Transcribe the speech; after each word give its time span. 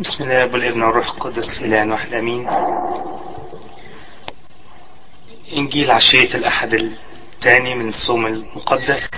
بسم 0.00 0.24
الله 0.24 0.52
والابن 0.52 0.82
والروح 0.82 1.06
القدس 1.10 1.62
إله 1.62 1.90
واحد 1.92 2.14
أمين. 2.14 2.48
إنجيل 5.56 5.90
عشية 5.90 6.34
الأحد 6.34 6.74
الثاني 6.74 7.74
من 7.74 7.88
الصوم 7.88 8.26
المقدس 8.26 9.10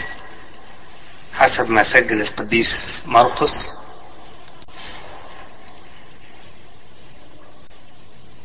حسب 1.33 1.71
ما 1.71 1.83
سجل 1.83 2.21
القديس 2.21 3.03
مرقس 3.06 3.54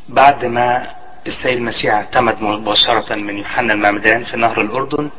بعد 0.10 0.46
ما 0.46 0.96
السيد 1.28 1.58
المسيح 1.58 1.94
اعتمد 1.94 2.42
مباشرة 2.42 3.16
من 3.16 3.38
يوحنا 3.38 3.74
المعمدان 3.74 4.24
في 4.24 4.38
نهر 4.38 4.62
الأردن 4.62 5.12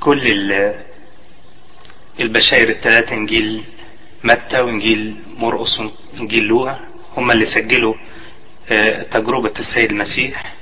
كل 0.00 0.22
البشائر 2.20 2.68
الثلاثة 2.68 3.14
إنجيل 3.14 3.64
متى 4.24 4.60
وإنجيل 4.60 5.22
مرقس 5.36 5.80
وإنجيل 5.80 6.44
لوقا 6.44 6.80
هم 7.16 7.30
اللي 7.30 7.44
سجلوا 7.44 7.94
تجربة 9.10 9.52
السيد 9.58 9.90
المسيح 9.92 10.54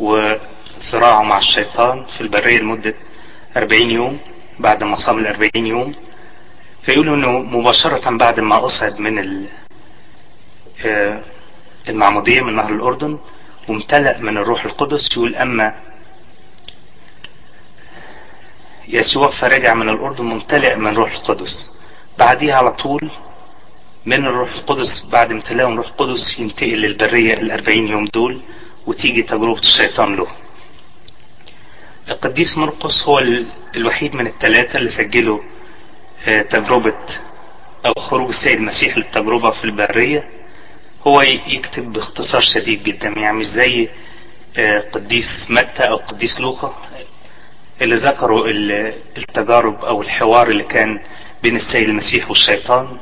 وصراعه 0.00 1.22
مع 1.22 1.38
الشيطان 1.38 2.06
في 2.06 2.20
البرية 2.20 2.58
لمدة 2.58 2.94
40 3.56 3.90
يوم 3.90 4.20
بعد 4.58 4.84
ما 4.84 4.94
صام 4.94 5.18
ال 5.18 5.26
40 5.26 5.50
يوم. 5.66 5.94
فيقولوا 6.82 7.16
إنه 7.16 7.38
مباشرة 7.38 8.16
بعد 8.16 8.40
ما 8.40 8.66
أصعد 8.66 9.00
من 9.00 9.46
المعمودية 11.88 12.40
من 12.40 12.54
نهر 12.56 12.72
الأردن 12.74 13.18
وامتلأ 13.68 14.18
من 14.18 14.36
الروح 14.38 14.64
القدس 14.64 15.08
يقول 15.12 15.34
أما 15.36 15.80
يسوع 18.88 19.30
فرجع 19.40 19.74
من 19.74 19.88
الأردن 19.88 20.24
ممتلئ 20.24 20.74
من 20.76 20.86
الروح 20.86 21.12
القدس. 21.12 21.73
بعديها 22.18 22.54
على 22.56 22.72
طول 22.72 23.10
من 24.06 24.26
الروح 24.26 24.52
القدس 24.54 25.08
بعد 25.12 25.30
امتلاء 25.30 25.68
الروح 25.68 25.86
القدس 25.86 26.38
ينتقل 26.38 26.80
للبرية 26.80 27.32
الأربعين 27.34 27.86
يوم 27.88 28.04
دول 28.04 28.42
وتيجي 28.86 29.22
تجربة 29.22 29.58
الشيطان 29.58 30.16
له. 30.16 30.26
القديس 32.08 32.58
مرقس 32.58 33.02
هو 33.02 33.18
الوحيد 33.76 34.14
من 34.16 34.26
الثلاثة 34.26 34.78
اللي 34.78 34.88
سجلوا 34.88 35.38
تجربة 36.50 36.96
أو 37.86 37.92
خروج 38.00 38.28
السيد 38.28 38.58
المسيح 38.58 38.96
للتجربة 38.96 39.50
في 39.50 39.64
البرية. 39.64 40.30
هو 41.06 41.22
يكتب 41.22 41.92
باختصار 41.92 42.40
شديد 42.40 42.82
جدا 42.82 43.08
يعني 43.08 43.36
مش 43.36 43.46
زي 43.46 43.88
قديس 44.92 45.50
متى 45.50 45.82
أو 45.82 45.96
قديس 45.96 46.40
لوقا 46.40 46.74
اللي 47.82 47.94
ذكروا 47.94 48.46
التجارب 49.18 49.84
أو 49.84 50.02
الحوار 50.02 50.48
اللي 50.48 50.64
كان 50.64 51.00
بين 51.44 51.56
السيد 51.56 51.88
المسيح 51.88 52.28
والشيطان 52.30 52.98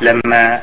لما 0.00 0.62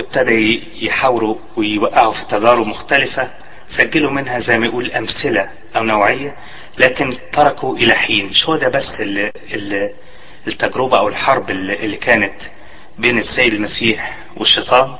ابتدى 0.00 0.62
يحاوروا 0.86 1.36
ويوقعوا 1.56 2.12
في 2.12 2.24
تجارب 2.30 2.66
مختلفة 2.66 3.30
سجلوا 3.68 4.10
منها 4.10 4.38
زي 4.38 4.58
ما 4.58 4.66
يقول 4.66 4.92
أمثلة 4.92 5.50
أو 5.76 5.84
نوعية 5.84 6.36
لكن 6.78 7.10
تركوا 7.32 7.76
إلى 7.76 7.94
حين. 7.94 8.26
مش 8.26 8.48
هو 8.48 8.56
ده 8.56 8.68
بس 8.68 9.00
ال 9.00 9.18
ال 9.54 9.92
التجربة 10.46 10.98
أو 10.98 11.08
الحرب 11.08 11.50
اللي 11.50 11.96
كانت 11.96 12.34
بين 12.98 13.18
السيد 13.18 13.54
المسيح 13.54 14.18
والشيطان؟ 14.36 14.96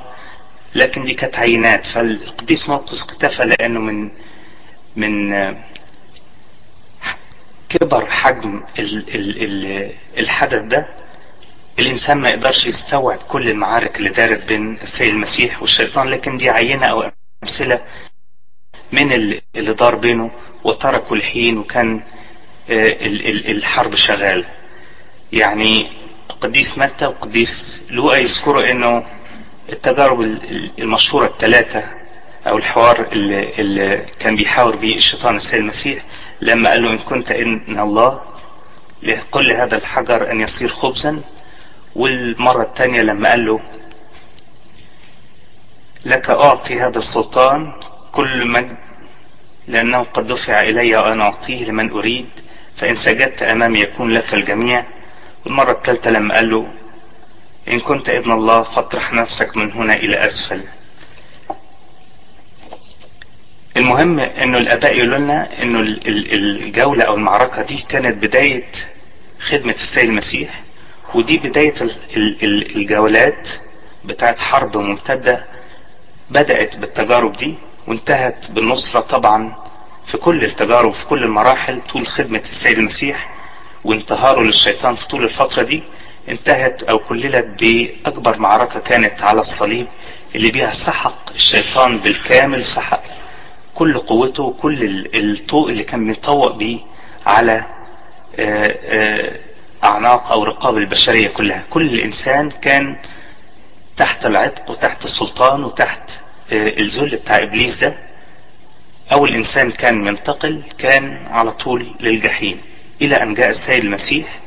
لكن 0.75 1.03
دي 1.03 1.13
كانت 1.13 1.35
عينات. 1.35 1.85
فالقديس 1.85 2.69
مرقس 2.69 3.01
اكتفى 3.03 3.43
لأنه 3.43 3.79
من 3.79 4.11
من 4.95 5.33
كبر 7.69 8.05
حجم 8.11 8.63
ال 8.79 9.15
ال 9.15 9.43
ال 9.43 9.91
الحدث 10.19 10.65
ده. 10.65 10.87
الإنسان 11.79 12.17
ما 12.17 12.29
يقدرش 12.29 12.65
يستوعب 12.65 13.17
كل 13.19 13.49
المعارك 13.49 13.97
اللي 13.99 14.09
دارت 14.09 14.47
بين 14.47 14.77
السيد 14.81 15.09
المسيح 15.13 15.61
والشيطان 15.61 16.07
لكن 16.07 16.37
دي 16.37 16.49
عينة 16.49 16.85
أو 16.85 17.11
أمثلة 17.43 17.81
من 18.91 19.11
اللي 19.11 19.73
دار 19.73 19.95
بينه 19.95 20.31
وتركوا 20.63 21.15
الحين 21.15 21.57
وكان 21.57 22.01
الحرب 22.69 23.95
شغالة. 23.95 24.45
يعني 25.33 25.87
قديس 26.41 26.77
متى 26.77 27.05
وقديس 27.05 27.81
لوقا 27.89 28.17
يذكروا 28.17 28.71
إنه 28.71 29.05
التجارب 29.69 30.21
المشهورة 30.79 31.25
الثلاثة 31.25 31.83
أو 32.47 32.57
الحوار 32.57 33.11
اللي, 33.11 33.53
اللي 33.59 34.05
كان 34.19 34.35
بيحاور 34.35 34.75
بيه 34.75 34.97
الشيطان 34.97 35.35
السيد 35.35 35.59
المسيح 35.59 36.03
لما 36.41 36.69
قال 36.69 36.83
له 36.83 36.91
إن 36.91 36.97
كنت 36.97 37.31
إن 37.31 37.79
الله 37.79 38.21
قل 39.31 39.47
لهذا 39.47 39.77
الحجر 39.77 40.31
أن 40.31 40.41
يصير 40.41 40.69
خبزا 40.69 41.23
والمرة 41.97 42.63
الثانية 42.63 43.01
لما 43.01 43.29
قال 43.29 43.45
له 43.45 43.59
لك 46.05 46.29
أعطي 46.29 46.73
هذا 46.81 46.97
السلطان 46.97 47.73
كل 48.11 48.47
مجد 48.47 48.77
لأنه 49.67 50.03
قد 50.03 50.27
دفع 50.27 50.61
إلي 50.61 50.95
وأنا 50.97 51.23
أعطيه 51.23 51.65
لمن 51.65 51.91
أريد 51.91 52.29
فإن 52.77 52.95
سجدت 52.95 53.43
أمامي 53.43 53.79
يكون 53.79 54.11
لك 54.11 54.33
الجميع. 54.33 54.85
والمرة 55.45 55.71
الثالثة 55.71 56.11
لما 56.11 56.35
قال 56.35 56.49
له 56.49 56.67
إن 57.71 57.79
كنت 57.79 58.09
ابن 58.09 58.31
الله 58.31 58.63
فاطرح 58.63 59.13
نفسك 59.13 59.57
من 59.57 59.71
هنا 59.71 59.93
إلى 59.95 60.15
أسفل. 60.27 60.63
المهم 63.77 64.19
إنه 64.19 64.57
الأباء 64.57 64.95
يقولوا 64.97 65.17
لنا 65.17 65.63
إنه 65.63 65.79
الجولة 66.07 67.03
أو 67.03 67.13
المعركة 67.15 67.61
دي 67.63 67.85
كانت 67.89 68.23
بداية 68.25 68.67
خدمة 69.39 69.73
السيد 69.73 70.09
المسيح. 70.09 70.61
ودي 71.15 71.37
بداية 71.37 71.73
الجولات 72.75 73.49
بتاعت 74.05 74.39
حرب 74.39 74.77
ممتدة 74.77 75.45
بدأت 76.29 76.77
بالتجارب 76.77 77.33
دي 77.37 77.57
وانتهت 77.87 78.51
بالنصرة 78.51 78.99
طبعا 78.99 79.55
في 80.05 80.17
كل 80.17 80.43
التجارب 80.43 80.93
في 80.93 81.05
كل 81.05 81.23
المراحل 81.23 81.81
طول 81.81 82.07
خدمة 82.07 82.39
السيد 82.49 82.77
المسيح 82.77 83.29
وانتهاره 83.83 84.41
للشيطان 84.43 84.95
في 84.95 85.07
طول 85.07 85.23
الفترة 85.23 85.63
دي 85.63 85.83
انتهت 86.29 86.83
أو 86.83 86.97
كللت 86.99 87.45
بأكبر 87.63 88.37
معركة 88.39 88.79
كانت 88.79 89.21
على 89.23 89.39
الصليب 89.41 89.87
اللي 90.35 90.51
بيها 90.51 90.69
سحق 90.69 91.31
الشيطان 91.35 91.99
بالكامل 91.99 92.65
سحق 92.65 93.03
كل 93.75 93.97
قوته 93.97 94.43
وكل 94.43 95.07
الطوق 95.15 95.67
اللي 95.69 95.83
كان 95.83 96.07
بيطوق 96.07 96.55
بيه 96.55 96.79
على 97.27 97.65
آآ 98.39 98.77
آآ 98.83 99.39
أعناق 99.83 100.31
أو 100.31 100.43
رقاب 100.43 100.77
البشرية 100.77 101.27
كلها. 101.27 101.63
كل 101.69 101.99
إنسان 101.99 102.49
كان 102.51 102.97
تحت 103.97 104.25
العتق 104.25 104.71
وتحت 104.71 105.03
السلطان 105.03 105.63
وتحت 105.63 106.11
الذل 106.51 107.15
بتاع 107.15 107.37
إبليس 107.37 107.77
ده. 107.77 107.97
أول 109.11 109.29
إنسان 109.33 109.71
كان 109.71 110.01
منتقل 110.03 110.63
كان 110.77 111.27
على 111.27 111.51
طول 111.51 111.95
للجحيم 111.99 112.61
إلى 113.01 113.15
أن 113.15 113.33
جاء 113.33 113.49
السيد 113.49 113.83
المسيح 113.83 114.39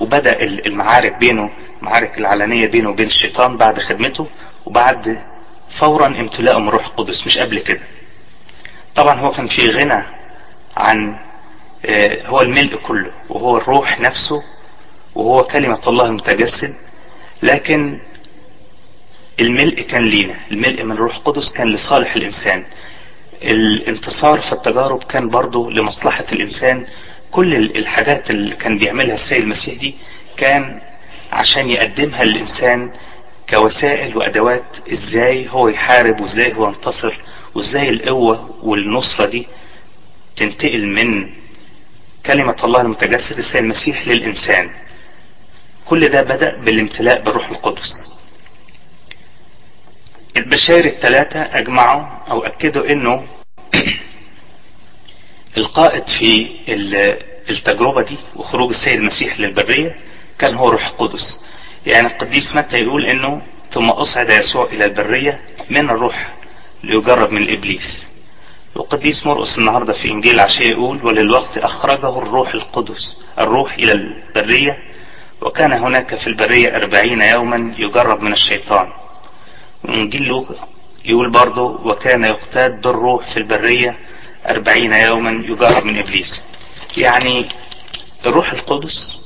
وبدأ 0.00 0.42
المعارك 0.42 1.16
بينه 1.16 1.50
المعارك 1.80 2.18
العلنية 2.18 2.66
بينه 2.66 2.90
وبين 2.90 3.06
الشيطان 3.06 3.56
بعد 3.56 3.78
خدمته 3.78 4.26
وبعد 4.66 5.22
فورا 5.78 6.06
امتلاءه 6.06 6.58
من 6.58 6.68
روح 6.68 6.86
القدس 6.86 7.26
مش 7.26 7.38
قبل 7.38 7.58
كده. 7.58 7.80
طبعا 8.94 9.20
هو 9.20 9.30
كان 9.30 9.46
في 9.46 9.70
غنى 9.70 10.04
عن 10.76 11.18
هو 12.26 12.40
الملء 12.42 12.76
كله 12.76 13.12
وهو 13.28 13.56
الروح 13.56 14.00
نفسه 14.00 14.42
وهو 15.14 15.42
كلمة 15.44 15.80
الله 15.88 16.06
المتجسد 16.06 16.68
لكن 17.42 18.00
الملء 19.40 19.82
كان 19.82 20.08
لينا 20.08 20.34
الملء 20.50 20.82
من 20.82 20.92
الروح 20.92 21.16
القدس 21.16 21.52
كان 21.52 21.68
لصالح 21.68 22.14
الإنسان. 22.16 22.64
الانتصار 23.42 24.40
في 24.40 24.52
التجارب 24.52 25.02
كان 25.04 25.28
برضه 25.30 25.70
لمصلحة 25.70 26.24
الإنسان. 26.32 26.86
كل 27.30 27.54
الحاجات 27.56 28.30
اللي 28.30 28.56
كان 28.56 28.78
بيعملها 28.78 29.14
السيد 29.14 29.42
المسيح 29.42 29.78
دي 29.80 29.94
كان 30.36 30.80
عشان 31.32 31.68
يقدمها 31.70 32.24
للإنسان 32.24 32.92
كوسائل 33.50 34.16
وأدوات 34.16 34.76
إزاي 34.92 35.48
هو 35.50 35.68
يحارب 35.68 36.20
وإزاي 36.20 36.54
هو 36.54 36.68
ينتصر 36.68 37.18
وإزاي 37.54 37.88
القوة 37.88 38.54
والنصرة 38.62 39.26
دي 39.26 39.46
تنتقل 40.36 40.86
من 40.86 41.30
كلمة 42.26 42.56
الله 42.64 42.80
المتجسد 42.80 43.38
السيد 43.38 43.62
المسيح 43.62 44.08
للإنسان. 44.08 44.70
كل 45.90 46.08
ده 46.08 46.22
بدأ 46.22 46.56
بالامتلاء 46.56 47.22
بالروح 47.22 47.50
القدس. 47.50 47.92
البشائر 50.36 50.84
الثلاثة 50.84 51.40
أجمعوا 51.40 52.02
أو 52.30 52.44
أكدوا 52.44 52.92
أنه 52.92 53.26
القائد 55.58 56.08
في 56.08 56.46
التجربة 57.50 58.02
دي 58.02 58.16
وخروج 58.36 58.68
السيد 58.68 58.98
المسيح 58.98 59.40
للبرية 59.40 59.96
كان 60.38 60.54
هو 60.54 60.68
روح 60.68 60.86
القدس. 60.86 61.44
يعني 61.86 62.06
القديس 62.06 62.56
متى 62.56 62.76
يقول 62.76 63.06
أنه 63.06 63.42
ثم 63.74 63.90
أصعد 63.90 64.30
يسوع 64.30 64.64
إلى 64.64 64.84
البرية 64.84 65.40
من 65.70 65.90
الروح 65.90 66.36
ليجرب 66.84 67.30
من 67.30 67.42
الإبليس 67.42 68.10
القديس 68.76 69.26
مرقس 69.26 69.58
النهاردة 69.58 69.92
في 69.92 70.10
إنجيل 70.10 70.40
عشية 70.40 70.70
يقول 70.70 71.06
وللوقت 71.06 71.58
أخرجه 71.58 72.18
الروح 72.18 72.54
القدس 72.54 73.16
الروح 73.40 73.74
إلى 73.74 73.92
البرية 73.92 74.89
وكان 75.42 75.72
هناك 75.72 76.14
في 76.14 76.26
البرية 76.26 76.76
أربعين 76.76 77.20
يوما 77.22 77.74
يجرب 77.78 78.20
من 78.22 78.32
الشيطان. 78.32 78.86
وإنجيل 79.84 80.22
لوقا 80.22 80.68
يقول 81.04 81.30
برضه 81.30 81.62
وكان 81.86 82.24
يقتاد 82.24 82.80
بالروح 82.80 83.28
في 83.32 83.36
البرية 83.36 83.98
أربعين 84.50 84.92
يوما 84.92 85.30
يجرب 85.30 85.84
من 85.84 85.98
إبليس. 85.98 86.44
يعني 86.96 87.48
الروح 88.26 88.52
القدس 88.52 89.20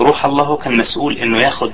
روح 0.00 0.24
الله 0.24 0.56
كان 0.56 0.76
مسؤول 0.76 1.18
إنه 1.18 1.40
ياخد 1.40 1.72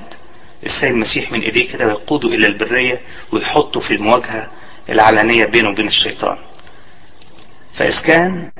السيد 0.65 0.91
المسيح 0.91 1.31
من 1.31 1.39
إيديه 1.41 1.69
كده 1.71 1.85
ويقوده 1.87 2.27
إلى 2.29 2.47
البرية 2.47 3.01
ويحطه 3.33 3.79
في 3.79 3.93
المواجهة 3.93 4.51
العلنية 4.89 5.45
بينه 5.45 5.69
وبين 5.69 5.87
الشيطان. 5.87 6.37
فإذا 7.73 8.01
كان 8.01 8.51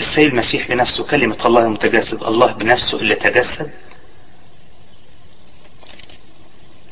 السيد 0.00 0.30
المسيح 0.30 0.68
بنفسه 0.68 1.04
كلمة 1.04 1.46
الله 1.46 1.60
المتجسد 1.62 2.22
الله 2.22 2.52
بنفسه 2.52 2.98
اللي 2.98 3.14
تجسد. 3.14 3.72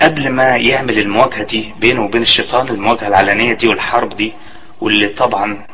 قبل 0.02 0.28
ما 0.30 0.56
يعمل 0.56 0.98
المواجهة 0.98 1.44
دي 1.44 1.74
بينه 1.80 2.04
وبين 2.04 2.22
الشيطان 2.22 2.68
المواجهة 2.68 3.08
العلنية 3.08 3.52
دي 3.52 3.68
والحرب 3.68 4.16
دي 4.16 4.32
واللي 4.80 5.06
طبعا 5.08 5.66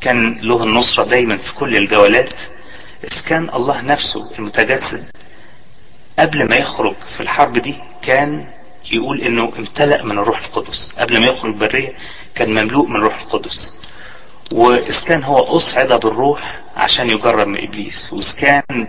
كان 0.00 0.40
له 0.40 0.64
النصرة 0.64 1.04
دايما 1.04 1.36
في 1.38 1.52
كل 1.54 1.76
الجولات 1.76 2.34
إذ 3.04 3.24
كان 3.28 3.50
الله 3.54 3.80
نفسه 3.80 4.30
المتجسد 4.38 5.10
قبل 6.18 6.48
ما 6.48 6.56
يخرج 6.56 6.96
في 7.16 7.20
الحرب 7.20 7.58
دي 7.58 7.74
كان 8.02 8.50
يقول 8.92 9.20
إنه 9.22 9.52
امتلأ 9.58 10.02
من 10.04 10.18
الروح 10.18 10.44
القدس. 10.44 10.92
قبل 10.98 11.20
ما 11.20 11.26
يخرج 11.26 11.52
البرية 11.52 11.96
كان 12.34 12.50
مملوء 12.50 12.86
من 12.86 12.96
الروح 12.96 13.20
القدس. 13.22 13.79
وإذ 14.52 15.04
كان 15.06 15.24
هو 15.24 15.36
أصعد 15.56 15.92
بالروح 16.00 16.60
عشان 16.76 17.10
يجرب 17.10 17.46
من 17.48 17.64
إبليس. 17.64 18.12
وإذ 18.12 18.36
كان 18.40 18.88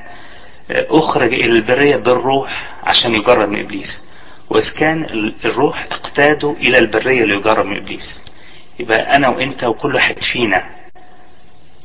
أخرج 0.72 1.34
إلى 1.34 1.46
البرية 1.46 1.96
بالروح 1.96 2.80
عشان 2.84 3.16
يجرب 3.16 3.50
من 3.50 3.60
إبليس. 3.60 4.04
وإذ 4.50 4.78
كان 4.80 5.06
الروح 5.46 5.84
اقتاده 5.92 6.52
إلى 6.52 6.78
البرية 6.78 7.24
ليجرب 7.24 7.66
من 7.66 7.78
إبليس. 7.78 8.24
يبقى 8.80 9.16
أنا 9.16 9.28
وإنت 9.30 9.64
وكل 9.64 9.96
واحد 9.96 10.24
فينا 10.24 10.76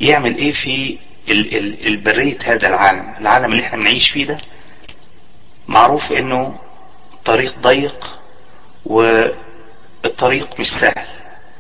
يعمل 0.01 0.37
إيه 0.37 0.53
في 0.53 0.99
ال 1.31 1.57
ال 1.57 1.87
البرية 1.87 2.39
هذا 2.45 2.69
العالم؟ 2.69 3.15
العالم 3.21 3.53
اللي 3.53 3.63
إحنا 3.67 3.79
بنعيش 3.79 4.09
فيه 4.11 4.25
ده 4.27 4.37
معروف 5.69 6.13
إنه 6.13 6.59
طريق 7.25 7.55
ضيق 7.59 8.19
والطريق 8.87 10.61
مش 10.61 10.71
سهل. 10.71 11.07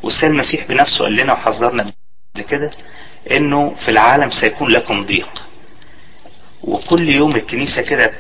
والسيد 0.03 0.31
المسيح 0.31 0.67
بنفسه 0.69 1.05
قال 1.05 1.17
لنا 1.17 1.33
وحذرنا 1.33 1.93
كده؟ 2.43 2.71
إنه 3.33 3.75
في 3.75 3.91
العالم 3.91 4.31
سيكون 4.31 4.69
لكم 4.69 5.07
ضيق. 5.07 5.43
وكل 6.63 7.09
يوم 7.09 7.37
الكنيسة 7.37 7.83
كده 7.83 8.13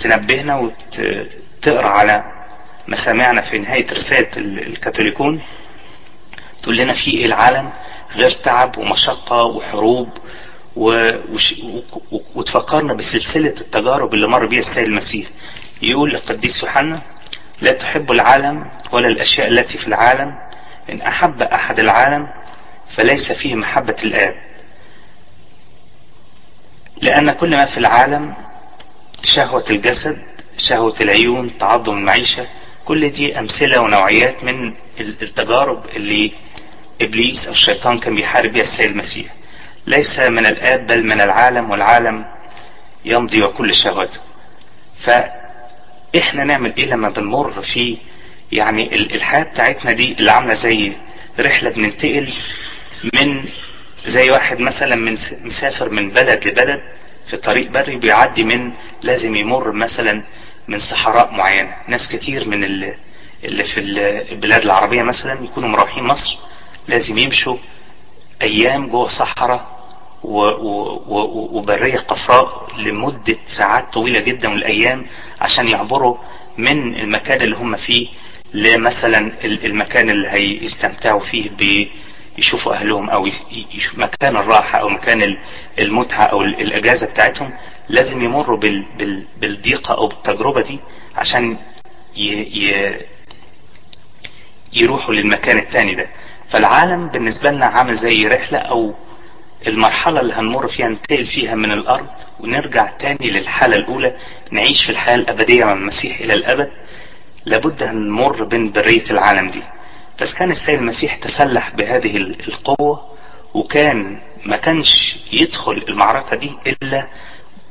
تنبهنا 0.00 0.56
وتقرأ 0.56 1.88
على 1.88 2.24
مسامعنا 2.88 3.42
في 3.42 3.58
نهاية 3.58 3.86
رسالة 3.92 4.30
الكاثوليكون. 4.36 5.42
تقول 6.62 6.76
لنا 6.76 6.94
في 6.94 7.10
إيه 7.10 7.26
العالم 7.26 7.72
غير 8.16 8.30
تعب 8.30 8.78
ومشقة 8.78 9.44
وحروب. 9.44 10.08
وتفكرنا 12.34 12.94
بسلسلة 12.94 13.60
التجارب 13.60 14.14
اللي 14.14 14.26
مر 14.26 14.46
بيها 14.46 14.60
السيد 14.60 14.86
المسيح. 14.86 15.28
يقول 15.82 16.10
للقديس 16.10 16.62
يوحنا 16.62 17.02
لا 17.60 17.72
تحب 17.72 18.12
العالم 18.12 18.70
ولا 18.92 19.08
الأشياء 19.08 19.48
التي 19.48 19.78
في 19.78 19.88
العالم. 19.88 20.32
إن 20.90 21.00
أحب 21.00 21.42
أحد 21.42 21.78
العالم 21.78 22.26
فليس 22.96 23.32
فيه 23.32 23.54
محبة 23.54 23.96
الآب. 24.04 24.34
لأن 27.02 27.30
كل 27.30 27.50
ما 27.50 27.66
في 27.66 27.78
العالم 27.78 28.34
شهوة 29.24 29.64
الجسد 29.70 30.16
شهوة 30.56 30.94
العيون 31.00 31.58
تعظم 31.58 31.92
المعيشة 31.98 32.46
كل 32.84 33.10
دي 33.10 33.38
أمثلة 33.38 33.80
ونوعيات 33.80 34.44
من 34.44 34.74
التجارب 35.00 35.86
اللي 35.96 36.32
إبليس 37.02 37.46
أو 37.46 37.52
الشيطان 37.52 37.98
كان 37.98 38.14
بيحارب 38.14 38.52
بيها 38.52 38.62
السيد 38.62 38.90
المسيح. 38.90 39.34
ليس 39.86 40.20
من 40.20 40.46
الآب 40.46 40.86
بل 40.86 41.06
من 41.06 41.20
العالم 41.20 41.70
والعالم 41.70 42.24
يمضي 43.04 43.42
وكل 43.42 43.74
شهوته. 43.74 44.20
فإحنا 45.04 46.44
نعمل 46.44 46.76
إيه 46.76 46.86
لما 46.86 47.08
بنمر 47.08 47.62
في 47.62 47.98
يعني 48.52 48.94
الحياة 48.94 49.42
بتاعتنا 49.42 49.92
دي 49.92 50.12
اللي 50.12 50.30
عاملة 50.32 50.54
زي 50.54 50.92
رحلة 51.40 51.70
بننتقل 51.70 52.32
من 53.14 53.44
زي 54.06 54.30
واحد 54.30 54.60
مثلا 54.60 54.96
من 54.96 55.12
مسافر 55.44 55.88
من 55.88 56.10
بلد 56.10 56.46
لبلد 56.48 56.80
في 57.30 57.36
طريق 57.36 57.70
بري 57.70 57.96
بيعدي 57.96 58.44
من 58.44 58.72
لازم 59.02 59.36
يمر 59.36 59.72
مثلا 59.72 60.24
من 60.68 60.78
صحراء 60.78 61.30
معينة. 61.32 61.74
ناس 61.88 62.08
كتير 62.08 62.48
من 62.48 62.64
اللي 63.44 63.64
في 63.74 63.80
البلاد 64.32 64.62
العربية 64.62 65.02
مثلا 65.02 65.44
يكونوا 65.44 65.68
مروحين 65.68 66.04
مصر 66.04 66.36
لازم 66.88 67.18
يمشوا 67.18 67.56
أيام 68.42 68.88
جوه 68.88 69.08
صحراء 69.08 69.74
وبرية 71.52 71.96
قفراء 71.98 72.68
لمدة 72.78 73.36
ساعات 73.46 73.92
طويلة 73.92 74.20
جدا 74.20 74.48
من 74.48 74.56
الأيام 74.56 75.06
عشان 75.40 75.68
يعبروا 75.68 76.16
من 76.58 76.96
المكان 76.96 77.42
اللي 77.42 77.56
هم 77.56 77.76
فيه 77.76 78.08
لمثلا 78.54 79.44
المكان 79.44 80.10
اللي 80.10 80.28
هيستمتعوا 80.30 81.20
فيه 81.20 81.50
بيشوفوا 82.36 82.74
أهلهم 82.74 83.10
أو 83.10 83.28
مكان 83.94 84.36
الراحة 84.36 84.78
أو 84.80 84.88
مكان 84.88 85.36
المتعة 85.78 86.22
أو 86.24 86.42
الأجازة 86.42 87.12
بتاعتهم 87.12 87.52
لازم 87.88 88.24
يمروا 88.24 88.58
بالضيقة 89.40 89.94
أو 89.94 90.08
بالتجربة 90.08 90.62
دي 90.62 90.80
عشان 91.16 91.58
يروحوا 94.72 95.14
للمكان 95.14 95.58
التاني 95.58 95.94
ده. 95.94 96.06
فالعالم 96.50 97.08
بالنسبة 97.08 97.50
لنا 97.50 97.66
عامل 97.66 97.94
زي 97.96 98.26
رحلة 98.26 98.58
أو 98.58 98.94
المرحلة 99.66 100.20
اللي 100.20 100.32
هنمر 100.34 100.68
فيها 100.68 100.88
ننتقل 100.88 101.24
فيها 101.24 101.54
من 101.54 101.72
الأرض 101.72 102.06
ونرجع 102.40 102.90
تاني 102.96 103.30
للحالة 103.30 103.76
الأولى 103.76 104.16
نعيش 104.52 104.84
في 104.84 104.92
الحياة 104.92 105.14
الأبدية 105.14 105.64
مع 105.64 105.72
المسيح 105.72 106.20
إلى 106.20 106.34
الأبد. 106.34 106.70
لابد 107.46 107.82
هنمر 107.82 108.44
بين 108.44 108.72
برية 108.72 109.10
العالم 109.10 109.50
دي. 109.50 109.62
بس 110.20 110.34
كان 110.34 110.50
السيد 110.50 110.78
المسيح 110.78 111.16
تسلح 111.16 111.74
بهذه 111.74 112.16
القوة 112.16 113.10
وكان 113.54 114.20
ما 114.46 114.56
كانش 114.56 115.16
يدخل 115.32 115.72
المعركة 115.88 116.36
دي 116.36 116.52
إلا 116.66 117.10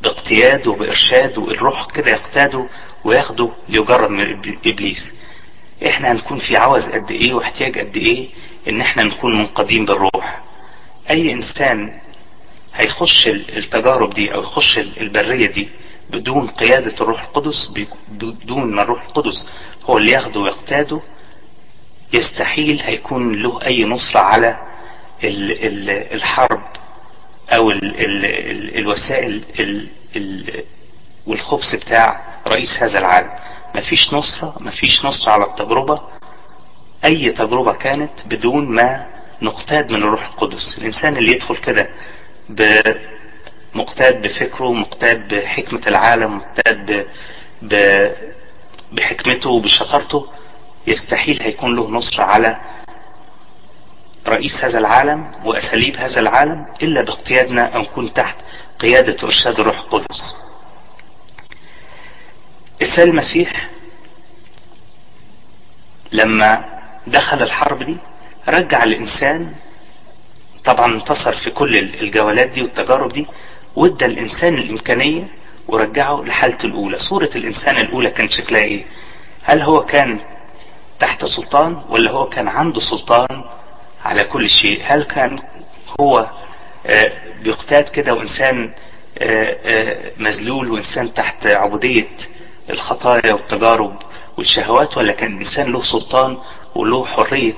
باقتياد 0.03 0.67
وبارشاد 0.67 1.37
والروح 1.37 1.91
كده 1.91 2.11
يقتاده 2.11 2.69
وياخده 3.05 3.49
ليجرب 3.69 4.09
من 4.11 4.39
إبليس. 4.65 5.15
إحنا 5.87 6.11
هنكون 6.11 6.37
في 6.39 6.57
عوز 6.57 6.89
قد 6.89 7.11
إيه 7.11 7.33
واحتياج 7.33 7.79
قد 7.79 7.97
إيه 7.97 8.29
إن 8.69 8.81
إحنا 8.81 9.03
نكون 9.03 9.37
منقادين 9.39 9.85
بالروح. 9.85 10.43
أي 11.09 11.31
إنسان 11.31 11.99
هيخش 12.75 13.27
التجارب 13.27 14.13
دي 14.13 14.33
أو 14.33 14.41
يخش 14.41 14.77
البرية 14.79 15.45
دي 15.47 15.69
بدون 16.09 16.47
قيادة 16.47 16.95
الروح 17.01 17.23
القدس 17.23 17.73
بدون 18.11 18.75
ما 18.75 18.81
الروح 18.81 19.03
القدس 19.05 19.49
هو 19.83 19.97
اللي 19.97 20.11
ياخده 20.11 20.39
ويقتاده 20.39 21.01
يستحيل 22.13 22.81
هيكون 22.81 23.35
له 23.41 23.59
أي 23.65 23.83
نصرة 23.83 24.19
على 24.19 24.57
ال 25.23 25.51
ال 25.65 25.89
الحرب 25.89 26.61
أو 27.55 27.71
ال 27.71 27.99
ال 28.05 28.25
ال 28.25 28.77
الوسائل 28.77 29.43
ال 29.59 29.87
ال 30.15 30.63
والخبث 31.27 31.75
بتاع 31.75 32.21
رئيس 32.47 32.83
هذا 32.83 32.99
العالم 32.99 33.29
مفيش 33.75 34.13
نصرة 34.13 34.55
مفيش 34.61 35.05
نصرة 35.05 35.31
على 35.31 35.43
التجربة 35.43 36.01
أي 37.05 37.29
تجربة 37.31 37.73
كانت 37.73 38.11
بدون 38.25 38.65
ما 38.75 39.07
نقتاد 39.41 39.91
من 39.91 40.03
الروح 40.03 40.25
القدس 40.27 40.77
الإنسان 40.77 41.17
اللي 41.17 41.31
يدخل 41.31 41.55
كده 41.57 41.89
مقتاد 43.75 44.21
بفكره 44.21 44.73
مقتاد 44.73 45.33
بحكمة 45.35 45.81
العالم 45.87 46.37
مقتاد. 46.37 47.07
بحكمته 48.91 49.49
وبشطارته 49.49 50.27
يستحيل 50.87 51.41
هيكون 51.41 51.75
له 51.75 51.89
نصر 51.91 52.21
على 52.21 52.57
رئيس 54.29 54.65
هذا 54.65 54.79
العالم 54.79 55.31
وأساليب 55.45 55.97
هذا 55.97 56.19
العالم 56.19 56.65
إلا 56.81 57.01
باقتيادنا 57.01 57.75
أن 57.75 57.81
نكون 57.81 58.13
تحت 58.13 58.35
قيادة 58.79 59.17
وارشاد 59.23 59.59
الروح 59.59 59.79
القدس. 59.79 60.35
السيد 62.81 63.07
المسيح 63.07 63.69
لما 66.11 66.65
دخل 67.07 67.41
الحرب 67.43 67.83
دي 67.83 67.97
رجع 68.49 68.83
الإنسان 68.83 69.53
طبعا 70.65 70.93
انتصر 70.95 71.33
في 71.35 71.49
كل 71.51 71.77
الجولات 71.77 72.49
دي 72.49 72.61
والتجارب 72.61 73.13
دي 73.13 73.27
وادى 73.75 74.05
الإنسان 74.05 74.53
الإمكانية 74.53 75.27
ورجعه 75.67 76.21
لحالته 76.23 76.65
الأولى. 76.65 76.97
صورة 76.99 77.29
الإنسان 77.35 77.77
الأولى 77.77 78.09
كانت 78.09 78.31
شكلها 78.31 78.61
إيه؟ 78.63 78.85
هل 79.43 79.61
هو 79.61 79.85
كان 79.85 80.19
تحت 80.99 81.25
سلطان 81.25 81.81
ولا 81.89 82.11
هو 82.11 82.29
كان 82.29 82.47
عنده 82.47 82.79
سلطان 82.79 83.43
على 84.05 84.23
كل 84.23 84.49
شيء؟ 84.49 84.81
هل 84.85 85.03
كان 85.03 85.39
هو 86.01 86.29
بيقتاد 87.43 87.83
كده 87.89 88.13
وإنسان 88.13 88.73
مذلول 90.17 90.71
وإنسان 90.71 91.13
تحت 91.13 91.47
عبودية 91.47 92.07
الخطايا 92.69 93.33
والتجارب 93.33 93.95
والشهوات 94.37 94.97
ولا 94.97 95.13
كان 95.13 95.37
إنسان 95.37 95.71
له 95.71 95.81
سلطان 95.81 96.37
وله 96.75 97.05
حرية؟ 97.05 97.57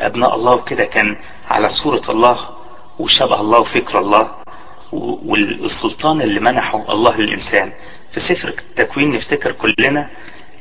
أبناء 0.00 0.34
الله 0.34 0.52
وكده 0.54 0.84
كان 0.84 1.16
على 1.50 1.68
صورة 1.68 2.02
الله 2.10 2.38
وشبه 2.98 3.40
الله 3.40 3.58
وفكر 3.60 3.98
الله 3.98 4.34
والسلطان 4.92 6.20
اللي 6.22 6.40
منحه 6.40 6.92
الله 6.92 7.16
للإنسان. 7.16 7.72
في 8.12 8.20
سفر 8.20 8.48
التكوين 8.48 9.12
نفتكر 9.12 9.52
كلنا 9.52 10.10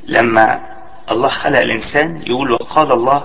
لما 0.03 0.74
الله 1.11 1.29
خلق 1.29 1.59
الإنسان 1.59 2.21
يقول 2.27 2.51
وقال 2.51 2.91
الله 2.91 3.23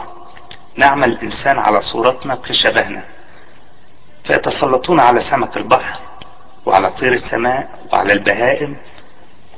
نعمل 0.77 1.13
الإنسان 1.13 1.59
على 1.59 1.81
صورتنا 1.81 2.35
كشبهنا 2.37 3.05
فيتسلطون 4.25 5.01
على 5.01 5.21
سمك 5.21 5.57
البحر 5.57 6.01
وعلى 6.67 6.91
طير 6.91 7.13
السماء 7.13 7.69
وعلى 7.93 8.13
البهائم. 8.13 8.77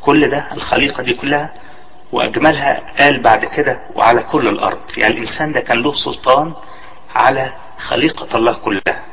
كل 0.01 0.31
ده 0.31 0.49
الخليقة 0.53 1.03
دي 1.03 1.15
كلها 1.15 1.55
وأجملها 2.13 2.95
قال 2.99 3.23
بعد 3.23 3.45
كده 3.45 3.81
وعلى 3.95 4.23
كل 4.23 4.49
الأرض. 4.49 4.81
يعني 4.97 5.15
الإنسان 5.15 5.53
ده 5.53 5.61
كان 5.61 5.83
له 5.83 5.93
سلطان 5.95 6.55
على 7.15 7.53
خليقة 7.79 8.37
الله 8.39 8.53
كلها 8.53 9.05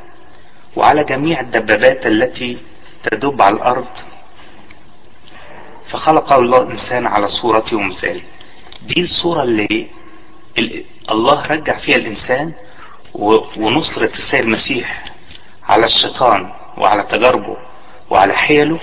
وعلى 0.76 1.04
جميع 1.04 1.40
الدبابات 1.40 2.06
التي 2.06 2.58
تدب 3.02 3.42
على 3.42 3.56
الأرض. 3.56 3.88
فخلق 5.90 6.32
الله 6.32 6.62
الإنسان 6.62 7.06
على 7.06 7.28
صورته 7.28 7.76
ومثاله 7.76 8.22
دي 8.86 9.00
الصورة 9.00 9.42
اللي 9.42 9.88
الله 11.10 11.46
رجع 11.46 11.78
فيها 11.78 11.96
الإنسان 11.96 12.52
ونصرة 13.58 14.06
السيد 14.12 14.40
المسيح 14.44 15.04
على 15.68 15.86
الشيطان 15.86 16.52
وعلى 16.78 17.02
تجاربه 17.02 17.56
وعلى 18.10 18.34
حيله 18.34 18.80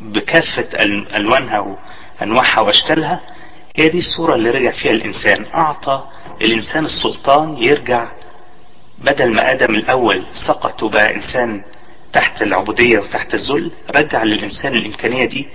بكافة 0.00 0.68
ألوانها 1.16 1.76
وأنواعها 2.20 2.60
وأشكالها. 2.60 3.20
هي 3.76 3.88
دي 3.88 3.98
الصورة 3.98 4.34
اللي 4.34 4.50
رجع 4.50 4.70
فيها 4.70 4.92
الإنسان. 4.92 5.46
أعطى 5.54 6.04
الإنسان 6.42 6.84
السلطان 6.84 7.58
يرجع 7.62 8.12
بدل 8.98 9.34
ما 9.34 9.50
آدم 9.52 9.74
الأول 9.74 10.24
سقط 10.32 10.82
وبقى 10.82 11.14
إنسان 11.14 11.64
تحت 12.12 12.42
العبودية 12.42 12.98
وتحت 12.98 13.34
الذل 13.34 13.70
رجع 13.96 14.22
للإنسان 14.22 14.74
الإمكانية 14.74 15.24
دي 15.24 15.48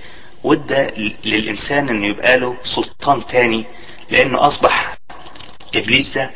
وادى 0.44 1.12
للإنسان 1.24 1.88
إنه 1.88 2.06
يبقى 2.06 2.38
له 2.38 2.56
سلطان 2.62 3.26
تاني 3.26 3.64
لأنه 4.10 4.46
أصبح 4.46 4.96
إبليس 5.74 6.14
ده 6.14 6.30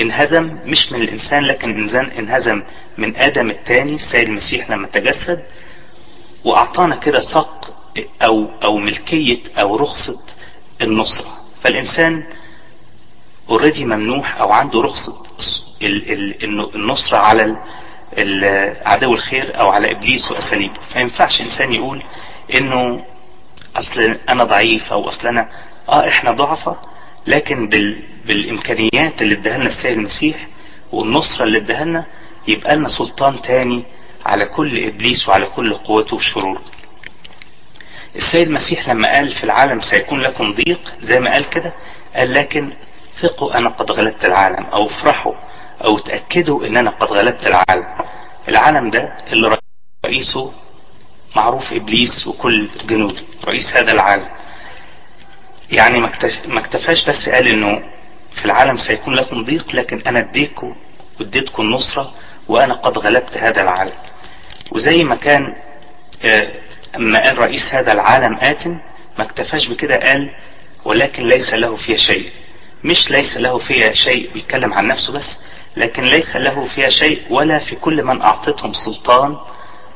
انهزم 0.00 0.44
مش 0.64 0.92
من 0.92 1.02
الإنسان 1.02 1.44
لكن 1.44 1.88
انهزم 2.18 2.62
من 2.98 3.16
آدم 3.16 3.50
التاني 3.50 3.92
السيد 3.94 4.28
المسيح 4.28 4.70
لما 4.70 4.86
تجسد 4.86 5.38
وأعطانا 6.44 6.96
كده 6.96 7.20
صق 7.20 7.74
أو 8.22 8.46
أو 8.64 8.76
ملكية 8.76 9.38
أو 9.60 9.76
رخصة 9.76 10.20
النصرة. 10.82 11.38
فالإنسان 11.62 12.26
اوريدي 13.50 13.84
ممنوح 13.84 14.36
أو 14.40 14.52
عنده 14.52 14.80
رخصة 14.80 15.12
النصرة 16.74 17.16
على 17.18 17.56
عدو 18.86 19.12
الخير 19.14 19.60
أو 19.60 19.68
على 19.68 19.90
إبليس 19.90 20.30
وأساليبه. 20.30 20.74
ما 20.94 21.00
ينفعش 21.00 21.40
إنسان 21.40 21.72
يقول 21.74 22.02
إنه 22.54 23.04
أصل 23.78 24.18
أنا 24.28 24.44
ضعيف 24.44 24.92
أو 24.92 25.08
أصل 25.08 25.28
أنا 25.28 25.48
آه 25.88 26.08
إحنا 26.08 26.30
ضعفة 26.32 26.76
لكن 27.26 27.68
بال... 27.68 28.02
بالإمكانيات 28.26 29.22
اللي 29.22 29.34
اداها 29.34 29.56
لنا 29.58 29.66
السيد 29.66 29.92
المسيح 29.92 30.46
والنصرة 30.92 31.44
اللي 31.44 31.58
اداها 31.58 31.84
لنا 31.84 32.06
يبقى 32.48 32.76
لنا 32.76 32.88
سلطان 32.88 33.42
تاني 33.42 33.84
على 34.26 34.44
كل 34.44 34.84
إبليس 34.84 35.28
وعلى 35.28 35.46
كل 35.46 35.74
قوته 35.74 36.16
وشروره 36.16 36.62
السيد 38.16 38.46
المسيح 38.48 38.88
لما 38.88 39.08
قال 39.12 39.28
في 39.34 39.44
العالم 39.44 39.80
سيكون 39.80 40.20
لكم 40.20 40.52
ضيق 40.52 40.80
زي 40.98 41.20
ما 41.20 41.32
قال 41.32 41.48
كده 41.50 41.72
قال 42.14 42.32
لكن 42.32 42.72
ثقوا 43.22 43.58
أنا 43.58 43.68
قد 43.68 43.90
غلبت 43.90 44.24
العالم 44.24 44.64
أو 44.66 44.86
افرحوا 44.86 45.34
أو 45.84 45.98
تأكدوا 45.98 46.66
إن 46.66 46.76
أنا 46.76 46.90
قد 46.90 47.12
غلبت 47.12 47.46
العالم. 47.46 47.84
العالم 48.48 48.90
ده 48.90 49.16
اللي 49.32 49.58
رئيسه 50.06 50.52
معروف 51.36 51.72
إبليس 51.72 52.26
وكل 52.26 52.68
جنوده 52.86 53.20
رئيس 53.44 53.76
هذا 53.76 53.92
العالم. 53.92 54.28
يعني 55.72 56.00
ما 56.48 56.58
اكتفاش 56.58 57.08
بس 57.08 57.28
قال 57.28 57.48
إنه 57.48 57.82
في 58.32 58.44
العالم 58.44 58.76
سيكون 58.76 59.14
لكم 59.14 59.44
ضيق 59.44 59.74
لكن 59.74 60.02
أنا 60.06 60.18
اديكم 60.18 60.76
واديتكم 61.20 61.62
النصرة 61.62 62.12
وأنا 62.48 62.74
قد 62.74 62.98
غلبت 62.98 63.36
هذا 63.38 63.62
العالم. 63.62 63.92
وزي 64.72 65.04
ما 65.04 65.14
كان 65.16 65.40
أما 66.96 67.18
قال 67.24 67.38
رئيس 67.38 67.74
هذا 67.74 67.92
العالم 67.92 68.38
آتم 68.40 68.70
ما 69.18 69.24
اكتفاش 69.24 69.66
بكده 69.68 69.96
قال 69.96 70.30
ولكن 70.84 71.26
ليس 71.26 71.54
له 71.54 71.76
فيها 71.76 71.96
شيء. 71.96 72.30
مش 72.84 73.10
ليس 73.10 73.36
له 73.36 73.58
فيها 73.58 73.92
شيء 73.92 74.32
بيتكلم 74.32 74.74
عن 74.74 74.86
نفسه 74.86 75.12
بس 75.12 75.40
لكن 75.76 76.02
ليس 76.02 76.36
له 76.36 76.64
فيها 76.66 76.88
شيء 76.88 77.32
ولا 77.32 77.58
في 77.58 77.76
كل 77.76 78.02
من 78.04 78.22
أعطتهم 78.22 78.72
سلطان 78.72 79.36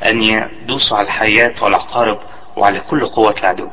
أن 0.07 0.23
يدوسوا 0.23 0.97
على 0.97 1.07
الحياة 1.07 1.55
والعقارب 1.63 2.19
وعلى 2.57 2.81
كل 2.81 3.07
قوة 3.07 3.35
العدو. 3.41 3.69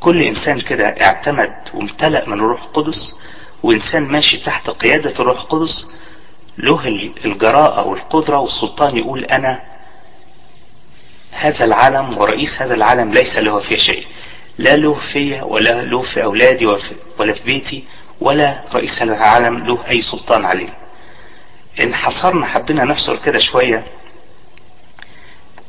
كل 0.00 0.22
إنسان 0.22 0.60
كده 0.60 0.86
اعتمد 0.88 1.52
وامتلأ 1.74 2.28
من 2.28 2.32
الروح 2.40 2.62
القدس 2.62 3.18
وإنسان 3.62 4.02
ماشي 4.02 4.38
تحت 4.38 4.70
قيادة 4.70 5.10
الروح 5.10 5.40
القدس 5.40 5.90
له 6.58 6.86
الجراءة 7.24 7.86
والقدرة 7.86 8.38
والسلطان 8.38 8.96
يقول 8.98 9.24
أنا 9.24 9.60
هذا 11.30 11.64
العالم 11.64 12.18
ورئيس 12.18 12.62
هذا 12.62 12.74
العالم 12.74 13.12
ليس 13.12 13.38
له 13.38 13.58
فيه 13.58 13.76
شيء. 13.76 14.06
لا 14.58 14.76
له 14.76 14.94
فيا 14.94 15.42
ولا 15.42 15.82
له 15.82 16.02
في 16.02 16.24
أولادي 16.24 16.66
ولا 17.18 17.32
في 17.34 17.44
بيتي 17.44 17.84
ولا 18.20 18.64
رئيس 18.74 19.02
هذا 19.02 19.16
العالم 19.16 19.56
له 19.56 19.86
أي 19.90 20.00
سلطان 20.00 20.44
عليه. 20.44 20.78
إن 21.80 21.94
حصرنا 21.94 22.46
حبينا 22.46 22.84
نفصل 22.84 23.18
كده 23.22 23.38
شوية 23.38 23.84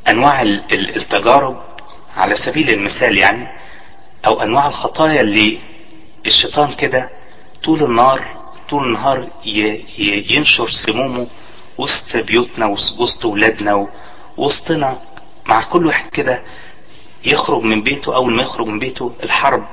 أنواع 0.10 0.42
التجارب 0.72 1.64
على 2.16 2.36
سبيل 2.36 2.70
المثال 2.70 3.18
يعني 3.18 3.48
أو 4.28 4.42
أنواع 4.42 4.68
الخطايا 4.68 5.22
اللي 5.22 5.60
الشيطان 6.26 6.74
كده 6.74 7.10
طول 7.64 7.84
النهار 7.84 8.44
طول 8.70 8.84
النهار 8.88 9.30
ينشر 10.30 10.70
سمومه 10.70 11.28
وسط 11.78 12.18
بيوتنا 12.18 12.66
وسط 13.00 13.26
ولادنا 13.26 13.88
وسطنا 14.38 15.02
مع 15.50 15.64
كل 15.64 15.86
واحد 15.86 16.10
كده 16.10 16.44
يخرج 17.26 17.62
من 17.64 17.82
بيته 17.84 18.16
أول 18.16 18.36
ما 18.36 18.42
يخرج 18.42 18.68
من 18.68 18.80
بيته 18.80 19.12
الحرب 19.24 19.68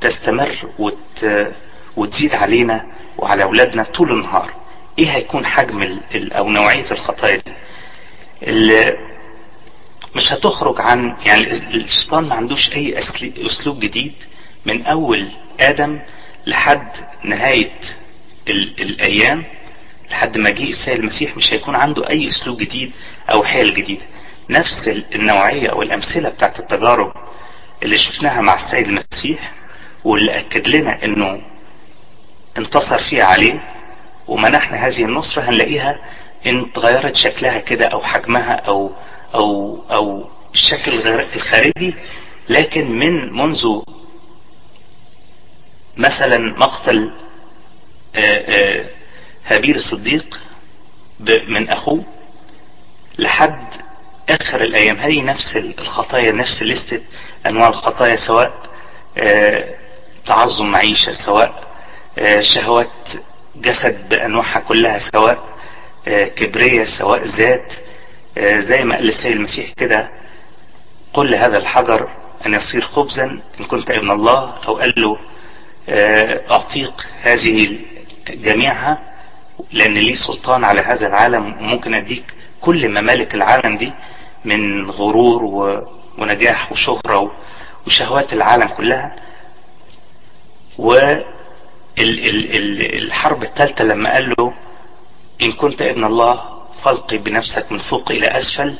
تستمر 0.00 0.72
وت... 0.78 1.26
وتزيد 1.96 2.34
علينا 2.34 2.86
وعلى 3.18 3.42
أولادنا 3.42 3.82
طول 3.82 4.12
النهار. 4.12 4.52
إيه 4.98 5.10
هيكون 5.10 5.46
حجم 5.46 5.82
ال... 5.82 6.32
أو 6.32 6.48
نوعية 6.48 6.90
الخطايا 6.90 7.36
دي؟ 7.36 7.52
مش 10.16 10.32
هتخرج 10.32 10.80
عن 10.80 11.16
يعني 11.26 11.52
الشيطان 11.52 12.24
ما 12.28 12.34
عندوش 12.34 12.72
أي 12.72 12.98
أسلوب 13.46 13.80
جديد 13.80 14.12
من 14.66 14.86
أول 14.86 15.28
آدم 15.60 16.00
لحد 16.46 16.88
نهاية 17.24 17.72
ال... 18.48 18.82
الأيام 18.82 19.44
لحد 20.10 20.38
ما 20.38 20.50
جه 20.50 20.64
السيد 20.64 20.98
المسيح 20.98 21.36
مش 21.36 21.52
هيكون 21.52 21.74
عنده 21.74 22.10
أي 22.10 22.28
أسلوب 22.28 22.58
جديد 22.58 22.92
أو 23.32 23.44
حيل 23.44 23.74
جديدة 23.74 24.04
نفس 24.50 24.88
النوعية 25.14 25.68
أو 25.68 25.82
الأمثلة 25.82 26.28
بتاعت 26.28 26.60
التجارب 26.60 27.12
اللي 27.82 27.98
شفناها 27.98 28.40
مع 28.40 28.54
السيد 28.54 28.86
المسيح 28.88 29.52
واللي 30.04 30.38
أكد 30.38 30.68
لنا 30.68 31.04
أنه 31.04 31.40
انتصر 32.58 33.00
فيها 33.00 33.24
عليه 33.24 33.60
ومنحنا 34.28 34.86
هذه 34.86 35.04
النصرة 35.04 35.42
هنلاقيها 35.42 35.96
ان 36.46 36.72
تغيرت 36.72 37.16
شكلها 37.16 37.58
كده 37.58 37.86
أو 37.86 38.02
حجمها 38.02 38.52
أو 38.52 38.92
أو 39.34 39.78
أو 39.90 40.28
الشكل 40.54 40.92
الخارجي 41.36 41.94
لكن 42.48 42.90
من 42.98 43.32
منذ 43.32 43.66
مثلا 45.96 46.38
مقتل 46.38 47.12
هابيل 49.44 49.74
الصديق 49.76 50.40
من 51.48 51.68
أخوه 51.68 52.04
لحد 53.18 53.66
آخر 54.28 54.60
الأيام. 54.60 54.96
هي 54.98 55.20
نفس 55.22 55.56
الخطايا 55.56 56.32
نفس 56.32 56.62
لستة 56.62 57.02
أنواع 57.46 57.68
الخطايا 57.68 58.16
سواء 58.16 58.68
آه 59.18 59.74
تعظم 60.24 60.70
معيشة 60.70 61.12
سواء 61.12 61.68
آه 62.18 62.40
شهوات 62.40 63.08
جسد 63.56 64.08
بأنواعها 64.08 64.60
كلها 64.60 64.98
سواء 64.98 65.58
آه 66.08 66.24
كبرية 66.24 66.84
سواء 66.84 67.22
ذات. 67.24 67.72
زي 68.40 68.84
ما 68.84 68.94
قال 68.96 69.08
السيد 69.08 69.32
المسيح 69.32 69.72
كده 69.72 70.10
قل 71.14 71.30
لهذا 71.30 71.58
الحجر 71.58 72.08
أن 72.46 72.54
يصير 72.54 72.82
خبزا 72.82 73.24
إن 73.60 73.64
كنت 73.64 73.90
ابن 73.90 74.10
الله 74.10 74.54
أو 74.68 74.76
قال 74.78 74.94
له 74.96 75.16
أعطيك 76.52 76.94
هذه 77.22 77.78
جميعها 78.28 78.98
لأن 79.72 79.94
لي 79.94 80.14
سلطان 80.16 80.64
على 80.64 80.80
هذا 80.80 81.06
العالم 81.06 81.46
وممكن 81.58 81.94
أديك 81.94 82.24
كل 82.60 82.88
ممالك 82.88 83.34
العالم 83.34 83.76
دي 83.76 83.92
من 84.44 84.90
غرور. 84.90 85.44
ونجاح 86.18 86.72
وشهرة 86.72 87.32
وشهوات 87.86 88.32
العالم 88.32 88.66
كلها 88.68 89.16
والحرب 91.98 93.42
الثالثة 93.42 93.84
لما 93.84 94.12
قال 94.14 94.34
له 94.38 94.52
إن 95.42 95.52
كنت 95.52 95.82
ابن 95.82 96.04
الله 96.04 96.57
فالقي 96.84 97.18
بنفسك 97.18 97.72
من 97.72 97.78
فوق 97.78 98.10
إلى 98.10 98.26
أسفل. 98.26 98.78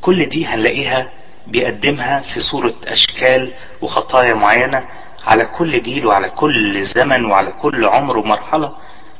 كل 0.00 0.28
دي 0.28 0.46
هنلاقيها 0.46 1.12
بيقدمها 1.46 2.20
في 2.20 2.40
صورة 2.40 2.74
أشكال 2.86 3.54
وخطايا 3.82 4.34
معينة 4.34 4.88
على 5.26 5.44
كل 5.44 5.82
جيل 5.82 6.06
وعلى 6.06 6.30
كل 6.30 6.82
زمن 6.82 7.24
وعلى 7.24 7.52
كل 7.52 7.84
عمر 7.84 8.16
ومرحلة. 8.18 8.76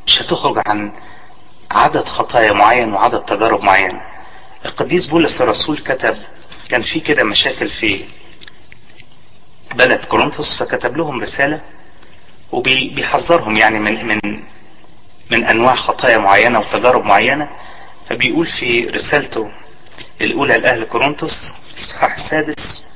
مش 0.06 0.22
هتخرج 0.22 0.62
عن 0.66 0.92
عدد 1.70 2.04
خطايا 2.08 2.52
معين 2.52 2.92
وعدد 2.94 3.20
تجارب 3.24 3.62
معينة 3.62 4.00
القديس 4.64 5.06
بولس 5.06 5.42
الرسول 5.42 5.78
كتب 5.78 6.16
كان 6.70 6.82
في 6.82 7.00
كده 7.00 7.24
مشاكل 7.24 7.68
في 7.68 8.04
بلد 9.74 10.04
كورنثوس 10.04 10.58
فكتب 10.62 10.96
لهم 10.96 11.20
رسالة 11.20 11.60
وبيحذرهم 12.52 13.56
يعني 13.56 13.78
من 13.78 14.06
من 14.06 14.18
من 15.30 15.44
أنواع 15.44 15.74
خطايا 15.74 16.18
معينة 16.18 16.58
وتجارب 16.58 17.04
معينة. 17.04 17.48
فبيقول 18.08 18.46
في 18.46 18.84
رسالته 18.86 19.50
الأولى 20.20 20.58
لأهل 20.58 20.84
كورنثوس 20.84 21.38
الإصحاح 21.74 22.14
السادس 22.14 22.88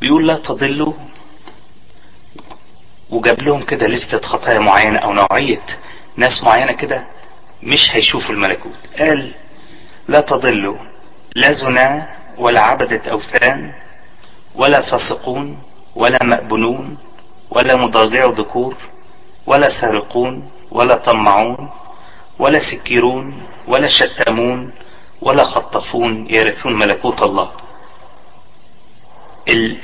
بيقول 0.00 0.26
لا 0.26 0.38
تضلوا 0.38 0.92
وجاب 3.10 3.42
لهم 3.42 3.64
كده 3.64 3.86
لستة 3.86 4.18
خطايا 4.26 4.58
معينة 4.58 4.98
أو 4.98 5.12
نوعية 5.12 5.62
ناس 6.16 6.44
معينة 6.44 6.72
كده 6.72 7.06
مش 7.62 7.96
هيشوفوا 7.96 8.30
الملكوت. 8.34 8.76
قال 8.98 9.34
لا 10.08 10.20
تضلوا 10.20 10.76
لا 11.36 11.52
زنا 11.52 12.16
ولا 12.38 12.60
عبدة 12.60 13.10
أوثان 13.10 13.72
ولا 14.54 14.80
فاسقون 14.90 15.62
ولا 15.94 16.24
مأبنون 16.24 16.98
ولا 17.50 17.76
مضاجع 17.76 18.24
ذكور 18.26 18.76
ولا 19.46 19.68
سارقون 19.68 20.50
ولا 20.70 20.96
طمعون 20.96 21.70
ولا 22.38 22.58
سكرون 22.58 23.42
ولا 23.68 23.86
شتمون 23.86 24.72
ولا 25.20 25.44
خطفون 25.44 26.26
يرثون 26.30 26.78
ملكوت 26.78 27.22
الله. 27.22 27.52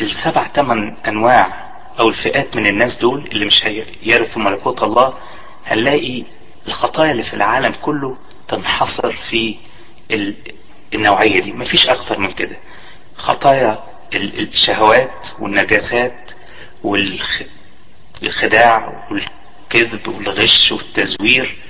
السبع 0.01 0.49
ثمان 0.49 0.97
أنواع 1.09 1.71
أو 2.01 2.09
الفئات 2.09 2.57
من 2.57 2.67
الناس 2.67 2.99
دول 2.99 3.27
اللي 3.33 3.45
مش 3.45 3.67
هيرثوا 4.03 4.43
ملكوت 4.43 4.83
الله 4.83 5.15
هنلاقي 5.67 6.25
الخطايا 6.67 7.11
اللي 7.13 7.23
في 7.23 7.35
العالم 7.35 7.75
كله 7.83 8.17
تنحصر 8.49 9.13
في 9.13 9.57
النوعية 10.95 11.41
دي. 11.41 11.53
مفيش 11.53 11.89
أكتر 11.89 12.19
من 12.19 12.33
كده. 12.33 12.57
خطايا 13.17 13.85
الشهوات 14.15 15.29
والنجاسات 15.39 16.31
والخداع 18.23 19.07
والكذب 19.11 20.09
والغش 20.09 20.73
والتزوير 20.73 21.63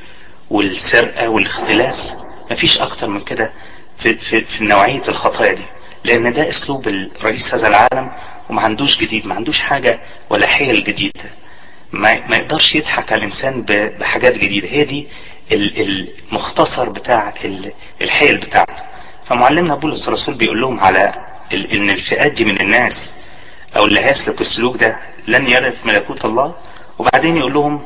والسرقة 0.50 1.28
والاختلاس 1.28 2.16
مفيش 2.50 2.78
أكتر 2.78 3.08
من 3.08 3.20
كده 3.20 3.52
في, 3.98 4.14
في, 4.18 4.44
في 4.44 4.64
نوعية 4.64 5.02
الخطايا 5.08 5.52
دي. 5.54 5.64
لأن 6.04 6.32
ده 6.32 6.48
أسلوب 6.48 6.88
رئيس 7.24 7.54
هذا 7.54 7.68
العالم 7.68 8.12
وما 8.50 8.62
عندوش 8.62 8.98
جديد 8.98 9.26
ما 9.26 9.34
عندوش 9.34 9.60
حاجة 9.60 10.00
ولا 10.30 10.46
حيل 10.46 10.84
جديدة. 10.84 11.30
ما, 11.92 12.26
ما 12.28 12.36
يقدرش 12.36 12.74
يضحك 12.74 13.12
على 13.12 13.18
الإنسان 13.18 13.64
بحاجات 13.68 14.34
جديدة. 14.38 14.68
هي 14.68 14.84
دي 14.84 15.08
المختصر 15.52 16.90
بتاع 16.90 17.34
الحيل 18.02 18.38
بتاعته. 18.38 18.82
فمعلمنا 19.26 19.74
بولس 19.74 20.08
الرسول 20.08 20.34
بيقول 20.34 20.60
لهم 20.60 20.80
على 20.80 21.14
إن 21.52 21.90
الفئات 21.90 22.32
دي 22.32 22.44
من 22.44 22.60
الناس 22.60 23.12
أو 23.76 23.84
اللي 23.84 24.00
هيسلك 24.00 24.40
السلوك 24.40 24.76
ده 24.76 24.98
لن 25.28 25.48
يرث 25.48 25.86
ملكوت 25.86 26.24
الله. 26.24 26.54
وبعدين 26.98 27.36
يقول 27.36 27.54
لهم 27.54 27.84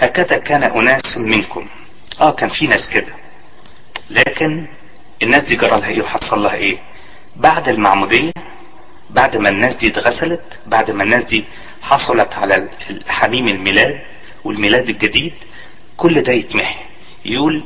هكذا 0.00 0.38
كان 0.38 0.62
أناس 0.62 1.18
منكم. 1.18 1.68
آه 2.20 2.30
كان 2.30 2.50
في 2.50 2.66
ناس 2.66 2.90
كده. 2.90 3.14
لكن 4.10 4.66
الناس 5.22 5.44
دي 5.44 5.56
جرى 5.56 5.80
لها 5.80 5.88
إيه 5.88 6.02
وحصل 6.02 6.42
لها 6.42 6.54
إيه؟ 6.54 6.78
بعد 7.36 7.68
المعمودية 7.68 8.32
بعد 9.10 9.36
ما 9.36 9.48
الناس 9.48 9.76
دي 9.76 9.86
اتغسلت 9.88 10.42
بعد 10.66 10.90
ما 10.90 11.02
الناس 11.02 11.24
دي 11.24 11.44
حصلت 11.82 12.32
على 12.32 12.68
حميم 13.08 13.48
الميلاد 13.48 13.94
والميلاد 14.44 14.88
الجديد 14.88 15.32
كل 15.96 16.22
ده 16.22 16.32
يتمحي. 16.32 16.84
يقول 17.24 17.64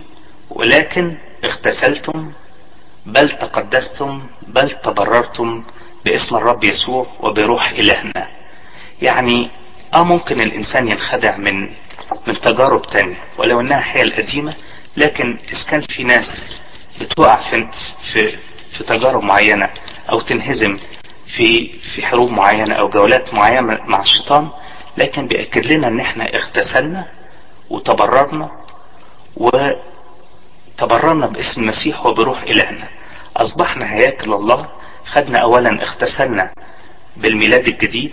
ولكن 0.51 1.17
اغتسلتم 1.45 2.33
بل 3.07 3.29
تقدستم 3.31 4.23
بل 4.47 4.71
تبررتم 4.71 5.65
باسم 6.05 6.37
الرب 6.37 6.65
يسوع 6.65 7.07
وبروح 7.21 7.71
إلهنا. 7.71 8.29
يعني 9.03 9.51
آه 9.95 10.05
ممكن 10.05 10.41
الإنسان 10.41 10.89
ينخدع 10.89 11.37
من 11.37 11.63
من 12.27 12.41
تجارب 12.43 12.83
تانية 12.83 13.25
ولو 13.39 13.61
إنها 13.61 13.81
حيل 13.81 14.13
قديمة 14.17 14.55
لكن 14.97 15.39
اذا 15.53 15.71
كان 15.71 15.81
في 15.81 16.03
ناس 16.05 16.57
بتقع 17.01 17.37
في 17.51 17.69
في 18.13 18.37
في 18.71 18.85
تجارب 18.85 19.23
معينة 19.23 19.71
أو 20.11 20.21
تنهزم 20.21 20.79
في 21.27 21.79
في 21.79 22.07
حروب 22.07 22.31
معينة 22.31 22.75
أو 22.75 22.89
جولات 22.89 23.35
معينة 23.35 23.79
مع 23.85 24.01
الشيطان 24.01 24.49
لكن 24.99 25.27
بيأكد 25.29 25.67
لنا 25.67 25.89
إن 25.89 26.01
إحنا 26.01 26.35
اغتسلنا 26.35 27.07
وتبررنا 27.71 28.51
وتبررنا 29.37 31.27
باسم 31.27 31.63
المسيح 31.63 32.07
وبروح 32.07 32.43
إلهنا. 32.43 32.89
أصبحنا 33.37 33.95
هياكل 33.95 34.33
الله 34.35 34.69
خدنا 35.07 35.39
اولا 35.39 35.83
اغتسلنا 35.83 36.53
بالميلاد 37.17 37.69
الجديد 37.69 38.13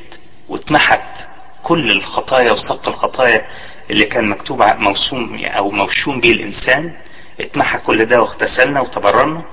واتمحت 0.50 1.18
كل 1.64 1.92
الخطايا 1.92 2.52
وسبق 2.52 2.88
الخطايا 2.88 3.48
اللي 3.90 4.06
كان 4.06 4.30
مكتوب 4.30 4.64
موسوم 4.64 5.46
أو 5.46 5.72
موشوم 5.72 6.20
به 6.20 6.32
الإنسان 6.32 6.98
اتمحى 7.40 7.78
كل 7.80 8.06
ده 8.06 8.22
واغتسلنا 8.22 8.82
وتبررنا 8.82 9.46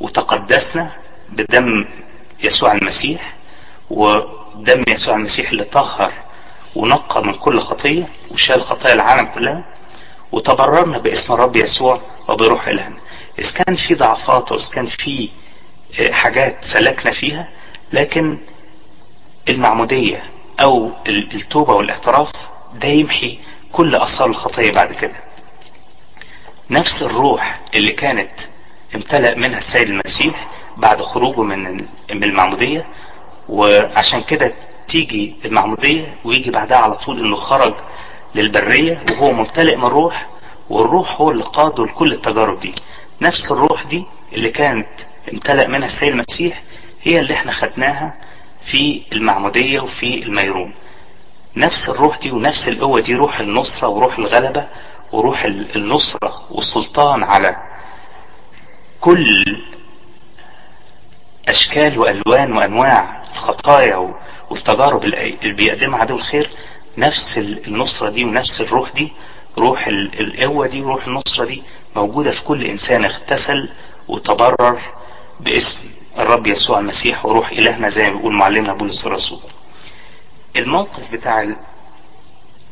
وتقدسنا 0.00 0.92
بدم 1.28 1.84
يسوع 2.44 2.72
المسيح 2.72 3.34
ودم 3.90 4.82
يسوع 4.88 5.14
المسيح 5.16 5.50
اللي 5.50 5.64
طهر 5.64 6.12
ونقى 6.74 7.22
من 7.24 7.34
كل 7.34 7.58
خطية 7.58 8.08
وشال 8.30 8.62
خطايا 8.62 8.94
العالم 8.94 9.26
كلها 9.26 9.64
وتبررنا 10.32 10.98
باسم 10.98 11.32
الرب 11.32 11.56
يسوع 11.56 12.00
وبروح 12.28 12.68
إلهنا. 12.68 12.96
إذا 13.38 13.52
كان 13.52 13.76
في 13.76 13.94
ضعفات 13.94 14.52
وإذا 14.52 14.70
كان 14.74 14.86
في 14.86 15.30
حاجات 16.12 16.64
سلكنا 16.64 17.12
فيها 17.12 17.48
لكن 17.92 18.38
المعمودية 19.48 20.22
أو 20.62 20.90
التوبة 21.08 21.74
والاعتراف 21.74 22.32
ده 22.74 22.88
يمحي 22.88 23.38
كل 23.72 23.94
أثار 23.94 24.28
الخطية 24.28 24.72
بعد 24.72 24.92
كده. 24.92 25.16
نفس 26.70 27.02
الروح 27.02 27.60
اللي 27.74 27.92
كانت 27.92 28.30
امتلأ 28.94 29.34
منها 29.34 29.58
السيد 29.58 29.88
المسيح 29.88 30.48
بعد 30.76 31.02
خروجه 31.02 31.40
من 31.42 31.74
من 32.14 32.24
المعمودية 32.24 32.86
وعشان 33.48 34.22
كده 34.22 34.54
تيجي 34.88 35.36
المعمودية 35.44 36.14
ويجي 36.24 36.50
بعدها 36.50 36.78
على 36.78 36.94
طول 36.96 37.18
إنه 37.20 37.36
خرج 37.36 37.74
للبرية 38.34 39.02
وهو 39.10 39.32
ممتلئ 39.32 39.76
من 39.76 39.84
الروح 39.84 40.26
والروح 40.70 41.20
هو 41.20 41.30
اللي 41.30 41.44
قاده 41.44 41.84
لكل 41.84 42.12
التجارب 42.12 42.60
دي. 42.60 42.74
نفس 43.22 43.52
الروح 43.52 43.82
دي 43.86 44.04
اللي 44.32 44.50
كانت 44.50 44.88
امتلأ 45.32 45.66
منها 45.68 45.86
السيد 45.86 46.08
المسيح 46.08 46.62
هي 47.02 47.18
اللي 47.18 47.34
إحنا 47.34 47.52
خدناها 47.52 48.14
في 48.64 49.02
المعمودية 49.12 49.80
وفي 49.80 50.22
الميرون 50.22 50.74
نفس 51.56 51.88
الروح 51.88 52.18
دي 52.18 52.30
ونفس 52.30 52.68
القوة 52.68 53.00
دي 53.00 53.14
روح 53.14 53.40
النصرة 53.40 53.88
وروح 53.88 54.18
الغلبة 54.18 54.66
وروح 55.12 55.44
النصرة 55.76 56.46
والسلطان 56.50 57.22
على 57.22 57.56
كل 59.00 59.26
أشكال 61.48 61.98
وألوان 61.98 62.52
وأنواع 62.56 63.22
الخطايا 63.32 64.14
والتجارب 64.50 65.04
اللي 65.04 65.52
بيقدمها 65.52 66.00
عدو 66.00 66.16
الخير 66.16 66.50
نفس 66.98 67.38
النصرة 67.38 68.10
دي 68.10 68.24
ونفس 68.24 68.60
الروح 68.60 68.92
دي 68.92 69.12
روح 69.58 69.86
القوة 70.20 70.66
دي 70.66 70.82
وروح 70.82 71.06
النصرة 71.06 71.44
دي 71.46 71.62
موجودة 71.96 72.30
في 72.30 72.42
كل 72.42 72.64
إنسان 72.64 73.04
اغتسل 73.04 73.68
وتبرر 74.08 74.80
باسم. 75.40 75.78
الرب 76.18 76.46
يسوع 76.46 76.78
المسيح 76.78 77.26
وروح 77.26 77.48
إلهنا 77.50 77.88
زي 77.88 78.10
ما 78.10 78.16
بيقول 78.16 78.34
معلمنا 78.34 78.74
بولس 78.74 79.06
الرسول. 79.06 79.40
الموقف 80.56 81.10
بتاع 81.12 81.54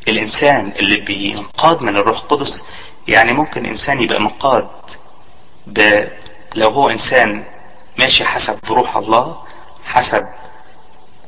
الإنسان 0.07 0.71
اللي 0.79 0.99
بينقاد 0.99 1.81
من 1.81 1.97
الروح 1.97 2.19
القدس 2.19 2.65
يعني 3.07 3.33
ممكن 3.33 3.65
إنسان 3.65 4.01
يبقى 4.01 4.21
منقاد 4.21 4.67
ب 5.67 5.79
لو 6.55 6.69
هو 6.69 6.89
إنسان 6.89 7.45
ماشي 7.99 8.25
حسب 8.25 8.59
روح 8.69 8.97
الله 8.97 9.37
حسب 9.83 10.21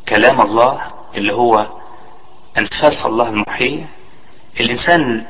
كلام 0.10 0.42
الله 0.42 0.88
اللي 1.16 1.34
هو 1.34 1.68
أنفاس 2.58 3.06
الله 3.06 3.30
المحية 3.30 3.90
الإنسان 4.60 5.26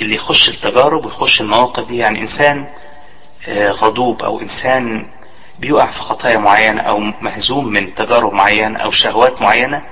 اللي 0.00 0.14
يخش 0.14 0.48
التجارب 0.48 1.04
ويخش 1.06 1.40
المواقف 1.40 1.86
دي 1.88 1.96
يعني 1.96 2.20
إنسان 2.20 2.68
غضوب 3.70 4.22
أو 4.22 4.40
إنسان 4.40 5.10
بيقع 5.58 5.90
في 5.90 5.98
خطايا 5.98 6.38
معينة 6.38 6.80
أو 6.80 6.98
مهزوم 6.98 7.68
من 7.68 7.94
تجارب 7.94 8.32
معينة 8.32 8.78
أو 8.78 8.90
شهوات 8.90 9.42
معينة 9.42 9.82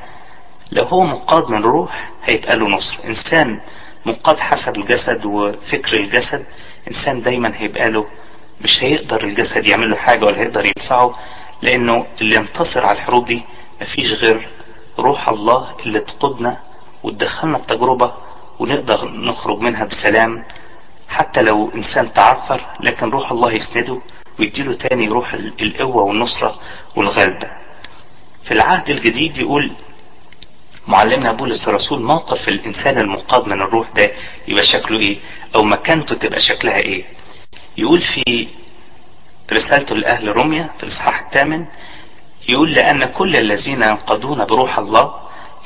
لو 0.72 0.82
هو 0.84 1.00
منقاد 1.02 1.50
من 1.50 1.62
روح 1.62 2.10
هيبقى 2.24 2.56
له 2.56 2.68
نصر. 2.68 2.98
إنسان 3.04 3.60
منقاد 4.06 4.38
حسب 4.38 4.76
الجسد 4.76 5.24
وفكر 5.24 5.96
الجسد 5.96 6.46
إنسان 6.88 7.22
دايما 7.22 7.52
هيبقى 7.56 7.90
له 7.90 8.06
مش 8.60 8.82
هيقدر 8.84 9.24
الجسد 9.24 9.66
يعمل 9.66 9.90
له 9.90 9.96
حاجة 9.96 10.24
ولا 10.26 10.38
هيقدر 10.40 10.64
ينفعه 10.76 11.14
لأنه 11.62 12.06
اللي 12.20 12.36
ينتصر 12.36 12.86
على 12.86 12.98
الحروب 12.98 13.24
دي 13.26 13.42
مفيش 13.80 14.12
غير 14.12 14.48
روح 14.98 15.28
الله 15.28 15.70
اللي 15.86 16.00
تقودنا 16.00 16.60
وتدخلنا 17.02 17.56
التجربة 17.58 18.14
ونقدر 18.58 19.08
نخرج 19.08 19.58
منها 19.60 19.84
بسلام 19.84 20.44
حتى 21.08 21.42
لو 21.42 21.70
إنسان 21.74 22.12
تعثر 22.12 22.60
لكن 22.80 23.10
روح 23.10 23.32
الله 23.32 23.52
يسنده 23.52 24.00
ويديله 24.38 24.74
تاني 24.76 25.08
روح 25.08 25.34
القوة 25.34 26.02
والنصرة 26.02 26.60
والغلبة. 26.96 27.50
في 28.44 28.52
العهد 28.54 28.90
الجديد 28.90 29.38
يقول 29.38 29.70
معلمنا 30.86 31.32
بولس 31.32 31.68
الرسول 31.68 32.02
موقف 32.02 32.48
الإنسان 32.48 32.98
المنقاد 32.98 33.46
من 33.46 33.52
الروح 33.62 33.90
ده 33.90 34.12
يبقى 34.48 34.64
شكله 34.64 34.98
إيه؟ 34.98 35.18
أو 35.54 35.62
مكانته 35.62 36.14
تبقى 36.14 36.40
شكلها 36.40 36.76
إيه؟ 36.76 37.04
يقول 37.78 38.00
في 38.00 38.48
رسالته 39.52 39.96
لأهل 39.96 40.28
روميا 40.28 40.70
في 40.76 40.82
الإصحاح 40.82 41.20
الثامن 41.20 41.66
يقول 42.48 42.72
لأن 42.72 43.04
كل 43.04 43.36
الذين 43.36 43.82
ينقضون 43.82 44.44
بروح 44.44 44.78
الله 44.78 45.14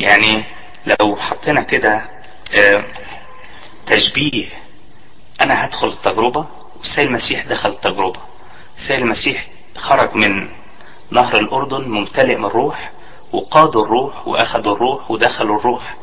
يعني 0.01 0.45
لو 0.87 1.17
حطينا 1.17 1.63
كده 1.63 2.09
تشبيه 3.87 4.49
أنا 5.41 5.65
هدخل 5.67 5.89
التجربة 5.89 6.47
والسيد 6.79 7.07
المسيح 7.07 7.47
دخل 7.47 7.71
التجربة. 7.71 8.21
السيد 8.79 9.01
المسيح 9.01 9.47
خرج 9.77 10.15
من 10.15 10.49
نهر 11.11 11.35
الأردن 11.39 11.89
ممتلئ 11.91 12.37
من 12.37 12.45
الروح 12.45 12.93
وقاد 13.33 13.77
الروح 13.77 14.29
وأخذ 14.29 14.69
الروح 14.69 15.11
ودخل 15.11 15.45
الروح 15.45 15.97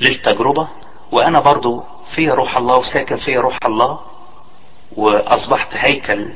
للتجربة. 0.00 0.68
وأنا 1.12 1.40
برضو 1.40 1.84
في 2.14 2.30
روح 2.30 2.56
الله 2.56 2.76
وساكن 2.78 3.16
في 3.16 3.36
روح 3.36 3.58
الله 3.66 4.00
وأصبحت 4.96 5.68
هيكل 5.76 6.32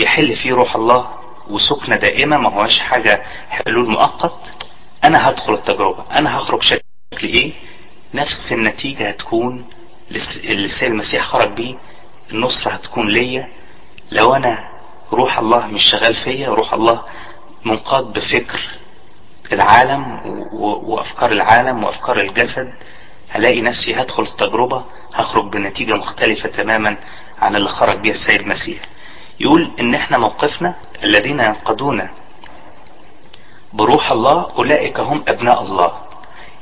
يحل 0.00 0.36
فيه 0.36 0.52
روح 0.52 0.76
الله 0.76 1.14
وسكنة 1.50 1.96
دائمة 1.96 2.38
ما 2.38 2.62
هوش 2.62 2.78
حاجة 2.78 3.24
حلول 3.48 3.90
مؤقت. 3.90 4.54
أنا 5.04 5.28
هدخل 5.30 5.54
التجربة. 5.54 6.04
أنا 6.18 6.36
هخرج 6.38 6.62
شكل 6.62 6.80
إيه؟ 7.24 7.52
نفس 8.14 8.52
النتيجة 8.52 9.08
هتكون 9.08 9.64
اللي 10.44 10.68
المسيح 10.82 11.24
خرج 11.24 11.48
بيه 11.52 11.74
النصرة 12.32 12.72
هتكون 12.72 13.08
ليا. 13.08 13.48
لو 14.14 14.34
أنا 14.34 14.68
روح 15.12 15.38
الله 15.38 15.66
مش 15.66 15.82
شغال 15.84 16.14
فيا 16.14 16.48
روح 16.48 16.74
الله 16.74 17.04
منقاد 17.64 18.04
بفكر 18.12 18.60
العالم 19.52 20.20
وأفكار 20.88 21.32
العالم 21.32 21.84
وأفكار 21.84 22.20
الجسد 22.20 22.66
هلاقي 23.28 23.60
نفسي 23.60 23.94
هدخل 23.94 24.22
التجربة 24.22 24.84
هخرج 25.14 25.52
بنتيجة 25.52 25.96
مختلفة 25.96 26.48
تماما 26.48 26.96
عن 27.38 27.56
اللي 27.56 27.68
خرج 27.68 27.96
بيها 27.98 28.12
السيد 28.12 28.40
المسيح. 28.40 28.80
يقول 29.40 29.72
إن 29.80 29.94
إحنا 29.94 30.18
موقفنا 30.18 30.76
الذين 31.04 31.40
ينقضون 31.40 32.08
بروح 33.72 34.10
الله 34.12 34.48
أولئك 34.58 35.00
هم 35.00 35.24
أبناء 35.28 35.62
الله. 35.62 35.92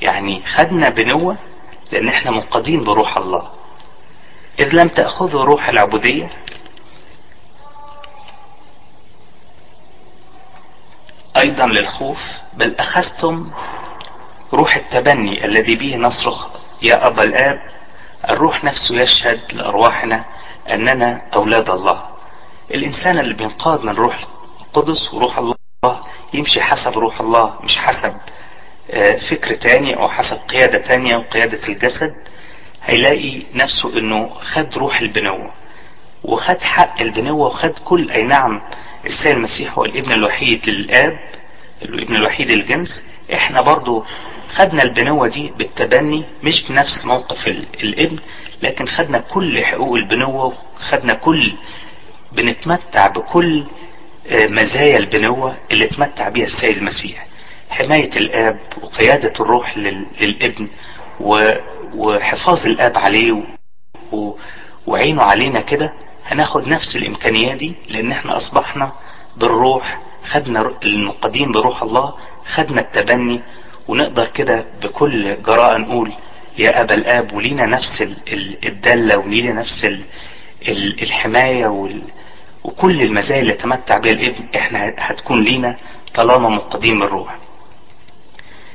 يعني 0.03 0.43
خدنا 0.47 0.89
بنوة 0.89 1.39
لأن 1.93 2.09
إحنا 2.09 2.31
منقضين 2.31 2.85
بروح 2.85 3.17
الله. 3.17 3.49
إذ 4.61 4.69
لم 4.77 4.89
تأخذوا 4.89 5.45
روح 5.45 5.69
العبودية 5.69 6.31
أيضا 11.37 11.67
للخوف 11.67 12.19
بل 12.55 12.77
أخذتم 12.77 13.51
روح 14.53 14.77
التبني 14.77 15.45
الذي 15.45 15.77
به 15.77 15.97
نصرخ 15.97 16.49
يا 16.83 17.07
ابا 17.07 17.23
الآب. 17.23 17.59
الروح 18.31 18.65
نفسه 18.65 18.95
يشهد 18.95 19.41
لأرواحنا 19.53 20.25
أننا 20.71 21.23
أولاد 21.35 21.71
الله. 21.71 22.03
الإنسان 22.75 23.19
اللي 23.19 23.35
بينقاد 23.35 23.81
من 23.81 23.93
روح 23.95 24.25
القدس 24.61 25.15
وروح 25.15 25.39
الله 25.39 25.55
يمشي 26.35 26.61
حسب 26.63 26.99
روح 26.99 27.21
الله 27.21 27.55
مش 27.65 27.79
حسب 27.79 28.13
فكر 29.31 29.55
تاني 29.55 29.97
أو 29.97 30.09
حسب 30.09 30.37
قيادة 30.37 30.79
تانية 30.79 31.17
وقيادة 31.17 31.69
الجسد. 31.69 32.11
هيلاقي 32.85 33.43
نفسه 33.55 33.99
إنه 33.99 34.35
خد 34.35 34.75
روح 34.79 35.01
البنوة 35.01 35.53
وخد 36.25 36.61
حق 36.61 37.03
البنوة 37.03 37.47
وخد 37.47 37.79
كل 37.85 38.11
أي 38.11 38.23
نعم 38.23 38.63
السيد 39.07 39.37
المسيح 39.37 39.79
هو 39.79 39.85
الابن 39.85 40.13
الوحيد 40.13 40.69
للآب 40.71 41.19
الابن 41.83 42.17
الوحيد 42.17 42.51
للجنس. 42.51 43.07
إحنا 43.35 43.61
برضو 43.61 44.05
خدنا 44.49 44.83
البنوة 44.83 45.29
دي 45.29 45.53
بالتبني 45.59 46.25
مش 46.43 46.63
بنفس 46.69 47.05
موقف 47.07 47.49
الابن 47.83 48.19
لكن 48.63 48.87
خدنا 48.87 49.19
كل 49.19 49.65
حقوق 49.65 49.95
البنوة 49.97 50.45
وخدنا 50.77 51.15
كل 51.15 51.53
بنتمتع 52.33 53.07
بكل 53.07 53.67
مزايا 54.33 54.99
البنوة 54.99 55.57
اللي 55.71 55.85
اتمتع 55.85 56.29
بيها 56.29 56.45
السيد 56.45 56.77
المسيح. 56.77 57.27
حماية 57.71 58.11
الآب 58.17 58.61
وقيادة 58.83 59.33
الروح 59.41 59.79
للابن 60.21 60.69
وحفاظ 61.95 62.67
الآب 62.67 62.99
عليه 62.99 63.43
وعينه 64.87 65.23
علينا 65.23 65.61
كده. 65.61 65.93
هناخد 66.33 66.67
نفس 66.69 66.97
الامكانيات 66.97 67.57
دي 67.57 67.75
لأن 67.89 68.13
إحنا 68.13 68.37
أصبحنا 68.37 68.93
بالروح 69.37 70.01
خدنا 70.25 70.75
المقدين 70.85 71.53
بروح 71.53 71.83
الله 71.83 72.15
خدنا 72.55 72.81
التبني 72.81 73.43
ونقدر 73.89 74.27
كده 74.27 74.67
بكل 74.83 75.43
جراءة 75.43 75.79
نقول 75.79 76.13
يا 76.59 76.81
أبا 76.81 76.95
الآب 76.95 77.33
ولينا 77.33 77.67
نفس 77.67 78.03
الدلة 78.65 79.17
ولينا 79.19 79.53
نفس 79.53 79.89
الحماية 81.03 81.67
وكل 82.65 83.03
المزايا 83.03 83.41
اللي 83.43 83.53
تمتع 83.53 83.99
بها 83.99 84.13
الابن 84.13 84.49
إحنا 84.57 84.95
هتكون 84.99 85.43
لينا 85.43 85.77
طالما 86.15 86.49
منقدين 86.49 86.99
بالروح. 87.01 87.39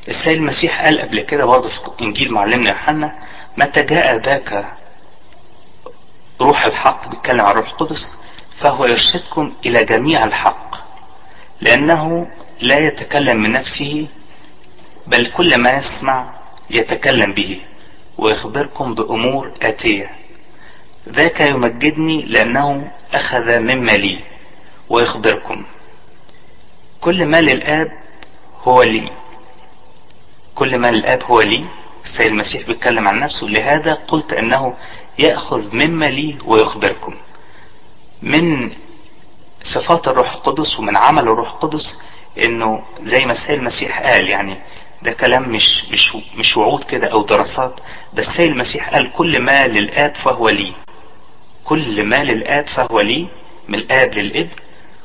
السيد 0.08 0.38
المسيح 0.38 0.82
قال 0.84 1.02
قبل 1.02 1.20
كده 1.22 1.46
برضه 1.46 1.70
في 1.70 1.80
إنجيل 2.02 2.34
معلمنا 2.34 2.70
يوحنا 2.70 3.20
متى 3.58 3.84
جاء 3.84 4.18
ذاك 4.18 4.74
روح 6.42 6.66
الحق 6.66 7.08
بيتكلم 7.10 7.42
عن 7.42 7.52
الروح 7.52 7.70
القدس 7.70 8.16
فهو 8.60 8.86
يرشدكم 8.86 9.54
إلى 9.66 9.84
جميع 9.84 10.24
الحق 10.26 10.76
لأنه 11.62 12.28
لا 12.62 12.78
يتكلم 12.78 13.42
من 13.42 13.52
نفسه 13.52 14.08
بل 15.08 15.32
كل 15.32 15.62
ما 15.62 15.72
يسمع 15.72 16.34
يتكلم 16.70 17.34
به 17.34 17.62
ويخبركم 18.18 18.94
بأمور 18.94 19.54
آتية. 19.62 20.10
ذاك 21.10 21.42
يمجدني 21.42 22.22
لأنه 22.26 22.92
أخذ 23.14 23.60
مما 23.60 23.92
لي 23.92 24.20
ويخبركم. 24.90 25.66
كل 27.02 27.26
ما 27.26 27.42
للآب 27.42 27.88
هو 28.64 28.84
لي. 28.84 29.12
كل 30.56 30.78
ما 30.78 30.92
للآب 30.92 31.24
هو 31.24 31.42
لي. 31.42 31.66
السيد 32.04 32.32
المسيح 32.32 32.68
بيتكلم 32.68 33.08
عن 33.08 33.20
نفسه 33.20 33.48
لهذا 33.48 33.94
قلت 33.94 34.34
أنه 34.34 34.78
يأخذ 35.20 35.76
مما 35.76 36.06
لي 36.06 36.38
ويخبركم. 36.46 37.16
من 38.22 38.72
صفات 39.64 40.08
الروح 40.08 40.34
القدس 40.34 40.80
ومن 40.80 40.98
عمل 40.98 41.20
الروح 41.24 41.52
القدس 41.52 42.02
إنه 42.44 42.84
زي 43.02 43.26
ما 43.26 43.32
السيد 43.32 43.58
المسيح 43.58 44.00
قال 44.02 44.30
يعني 44.30 44.58
ده 45.04 45.12
كلام 45.12 45.50
مش 45.50 45.86
مش 45.92 46.18
مش 46.36 46.58
وعود 46.58 46.84
كده 46.84 47.08
أو 47.08 47.24
دراسات 47.24 47.80
ده 48.14 48.22
السيد 48.22 48.48
المسيح 48.52 48.90
قال 48.90 49.12
كل 49.14 49.42
ما 49.42 49.68
للآب 49.68 50.16
فهو 50.16 50.50
لي. 50.50 50.72
كل 51.66 52.04
ما 52.04 52.24
للآب 52.24 52.68
فهو 52.68 53.02
لي 53.02 53.30
من 53.68 53.76
الآب 53.76 54.14
للابن 54.14 54.50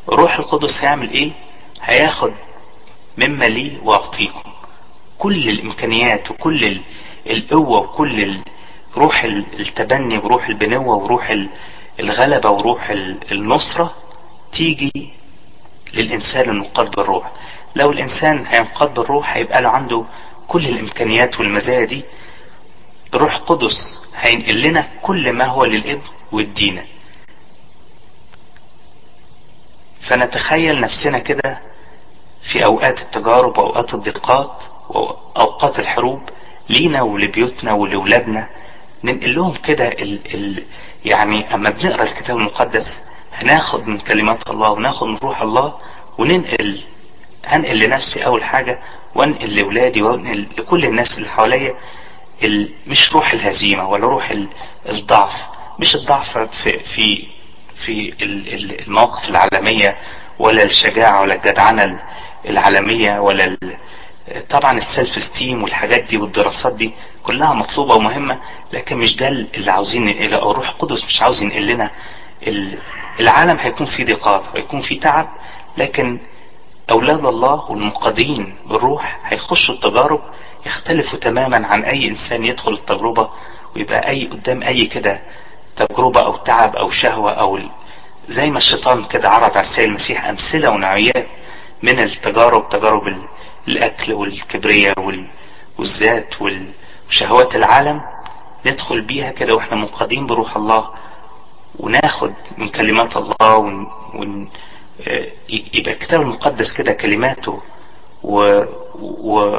الروح 0.09 0.39
القدس 0.39 0.85
هيعمل 0.85 1.11
إيه؟ 1.11 1.33
هياخد 1.83 2.33
مما 3.19 3.45
لي 3.45 3.79
واعطيكم 3.83 4.53
كل 5.19 5.49
الإمكانيات 5.49 6.31
وكل 6.31 6.81
القوة 7.31 7.79
وكل 7.81 8.41
روح 8.97 9.25
التبني 9.25 10.19
وروح 10.19 10.49
البنوة 10.49 10.97
وروح 10.97 11.37
الغلبة 12.01 12.51
وروح 12.51 12.91
النصرة 13.33 13.95
تيجي 14.53 15.13
للإنسان 15.95 16.51
المنقاد 16.51 16.91
بالروح 16.91 17.33
لو 17.77 17.91
الإنسان 17.91 18.47
هينقاد 18.47 18.95
بالروح 18.95 19.37
هيبقى 19.37 19.63
له 19.63 19.69
عنده 19.69 20.05
كل 20.49 20.67
الإمكانيات 20.69 21.39
والمزايا 21.41 21.85
دي. 21.85 22.05
الروح 23.15 23.35
القدس 23.37 24.03
هينقل 24.17 24.61
لنا 24.63 24.89
كل 25.03 25.33
ما 25.33 25.45
هو 25.45 25.65
للإبن 25.65 26.03
والدينة. 26.33 26.85
فنتخيل 30.01 30.81
نفسنا 30.81 31.19
كده 31.19 31.61
في 32.43 32.65
أوقات 32.65 33.01
التجارب 33.01 33.59
وأوقات 33.59 33.95
الضيقات 33.95 34.63
وأوقات 34.89 35.79
الحروب 35.79 36.21
لينا 36.69 37.03
ولبيوتنا 37.03 37.75
ولولادنا. 37.75 38.49
ننقل 39.05 39.35
لهم 39.35 39.55
كده 39.57 39.89
ال 39.89 40.35
ال 40.35 40.65
يعني 41.05 41.55
أما 41.55 41.71
بنقرأ 41.71 42.03
الكتاب 42.03 42.37
المقدس 42.37 43.01
هناخد 43.35 43.87
من 43.89 43.99
كلمات 43.99 44.51
الله 44.51 44.71
وناخد 44.71 45.07
من 45.07 45.17
روح 45.17 45.43
الله 45.43 45.79
وننقل 46.19 46.83
هنقل 47.45 47.79
لنفسي 47.79 48.25
أول 48.27 48.45
حاجة 48.45 48.83
وانقل 49.15 49.55
لأولادي 49.55 50.03
وانقل 50.03 50.47
لكل 50.59 50.85
الناس 50.85 51.19
اللي 51.19 51.29
حواليا 51.29 51.75
مش 52.87 53.13
روح 53.13 53.33
الهزيمة 53.33 53.89
ولا 53.89 54.07
روح 54.07 54.33
الضعف 54.89 55.33
مش 55.79 55.95
الضعف 55.95 56.39
في 56.39 56.79
في 56.95 57.27
في 57.85 58.15
المواقف 58.87 59.29
العالمية 59.29 59.97
ولا 60.39 60.63
الشجاعة 60.63 61.21
ولا 61.21 61.35
الجدعنة 61.35 61.99
العالمية 62.49 63.19
ولا 63.21 63.57
طبعا 64.51 64.73
السيلف 64.79 65.23
ستيم 65.23 65.63
والحاجات 65.63 66.03
دي 66.05 66.17
والدراسات 66.17 66.75
دي 66.77 66.95
كلها 67.23 67.53
مطلوبة 67.53 67.95
ومهمة 67.95 68.41
لكن 68.73 68.97
مش 68.99 69.17
ده 69.17 69.29
اللي 69.29 69.71
عاوزين 69.71 70.05
ننقله 70.05 70.37
أو 70.37 70.51
الروح 70.51 70.69
القدس 70.69 71.05
مش 71.05 71.23
عاوز 71.23 71.43
ينقل 71.43 71.67
لنا. 71.67 71.91
العالم 73.21 73.57
هيكون 73.61 73.87
فيه 73.87 74.05
ضيقات 74.05 74.43
ويكون 74.55 74.81
فيه 74.81 75.01
تعب 75.01 75.29
لكن 75.77 76.21
أولاد 76.91 77.27
الله 77.27 77.71
والمقادين 77.71 78.57
بالروح 78.67 79.21
هيخشوا 79.25 79.75
التجارب 79.75 80.21
يختلفوا 80.67 81.19
تماما 81.19 81.67
عن 81.67 81.85
أي 81.85 82.09
إنسان 82.09 82.47
يدخل 82.47 82.73
التجربة 82.73 83.29
ويبقى 83.77 84.09
أي 84.09 84.27
قدام 84.27 84.63
أي 84.63 84.87
كده 84.87 85.23
تجربة 85.77 86.21
أو 86.23 86.37
تعب 86.37 86.77
أو 86.77 86.91
شهوة 86.91 87.31
أو 87.31 87.59
زي 88.29 88.51
ما 88.51 88.59
الشيطان 88.59 89.05
كده 89.05 89.29
عرض 89.29 89.51
على 89.51 89.61
السيد 89.61 89.85
المسيح 89.85 90.25
أمثلة 90.25 90.71
ونوعيات 90.71 91.27
من 91.83 92.01
التجارب 92.01 92.69
تجارب 92.69 93.03
الأكل 93.69 94.13
والكبرية 94.13 94.95
والذات 95.79 96.35
وشهوات 97.09 97.57
العالم 97.57 98.01
ندخل 98.67 99.01
بيها 99.03 99.31
كده 99.31 99.55
وإحنا 99.55 99.77
منقادين 99.77 100.27
بروح 100.27 100.57
الله 100.57 100.91
وناخد 101.79 102.33
من 102.59 102.69
كلمات 102.69 103.17
الله 103.17 103.57
ون... 103.57 103.87
ون... 104.15 104.49
يبقى 105.75 105.93
الكتاب 105.93 106.21
المقدس 106.21 106.73
كده 106.77 106.93
كلماته 106.93 107.63
و... 108.23 108.63
و... 109.03 109.59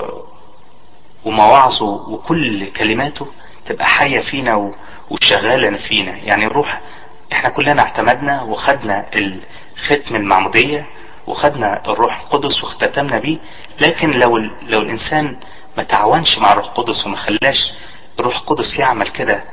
ومواعظه 1.26 1.86
وكل 1.86 2.66
كلماته 2.72 3.28
تبقى 3.66 3.86
حية 3.86 4.20
فينا 4.20 4.56
و... 4.56 4.76
وشغالة 5.10 5.78
فينا. 5.78 6.12
يعني 6.18 6.46
الروح 6.46 6.82
إحنا 7.34 7.50
كلنا 7.50 7.82
اعتمدنا 7.82 8.42
وخدنا 8.42 9.10
الختم 9.16 10.16
المعمودية 10.16 10.88
وخدنا 11.28 11.82
الروح 11.92 12.20
القدس 12.22 12.64
واختتمنا 12.64 13.20
بيه 13.20 13.38
لكن 13.82 14.10
لو 14.12 14.38
لو 14.68 14.80
الإنسان 14.80 15.40
ما 15.78 15.84
تعاونش 15.84 16.38
مع 16.40 16.52
الروح 16.52 16.66
القدس 16.66 17.06
وما 17.06 17.16
خلاش 17.18 17.72
الروح 18.20 18.38
القدس 18.40 18.80
يعمل 18.80 19.08
كده 19.08 19.44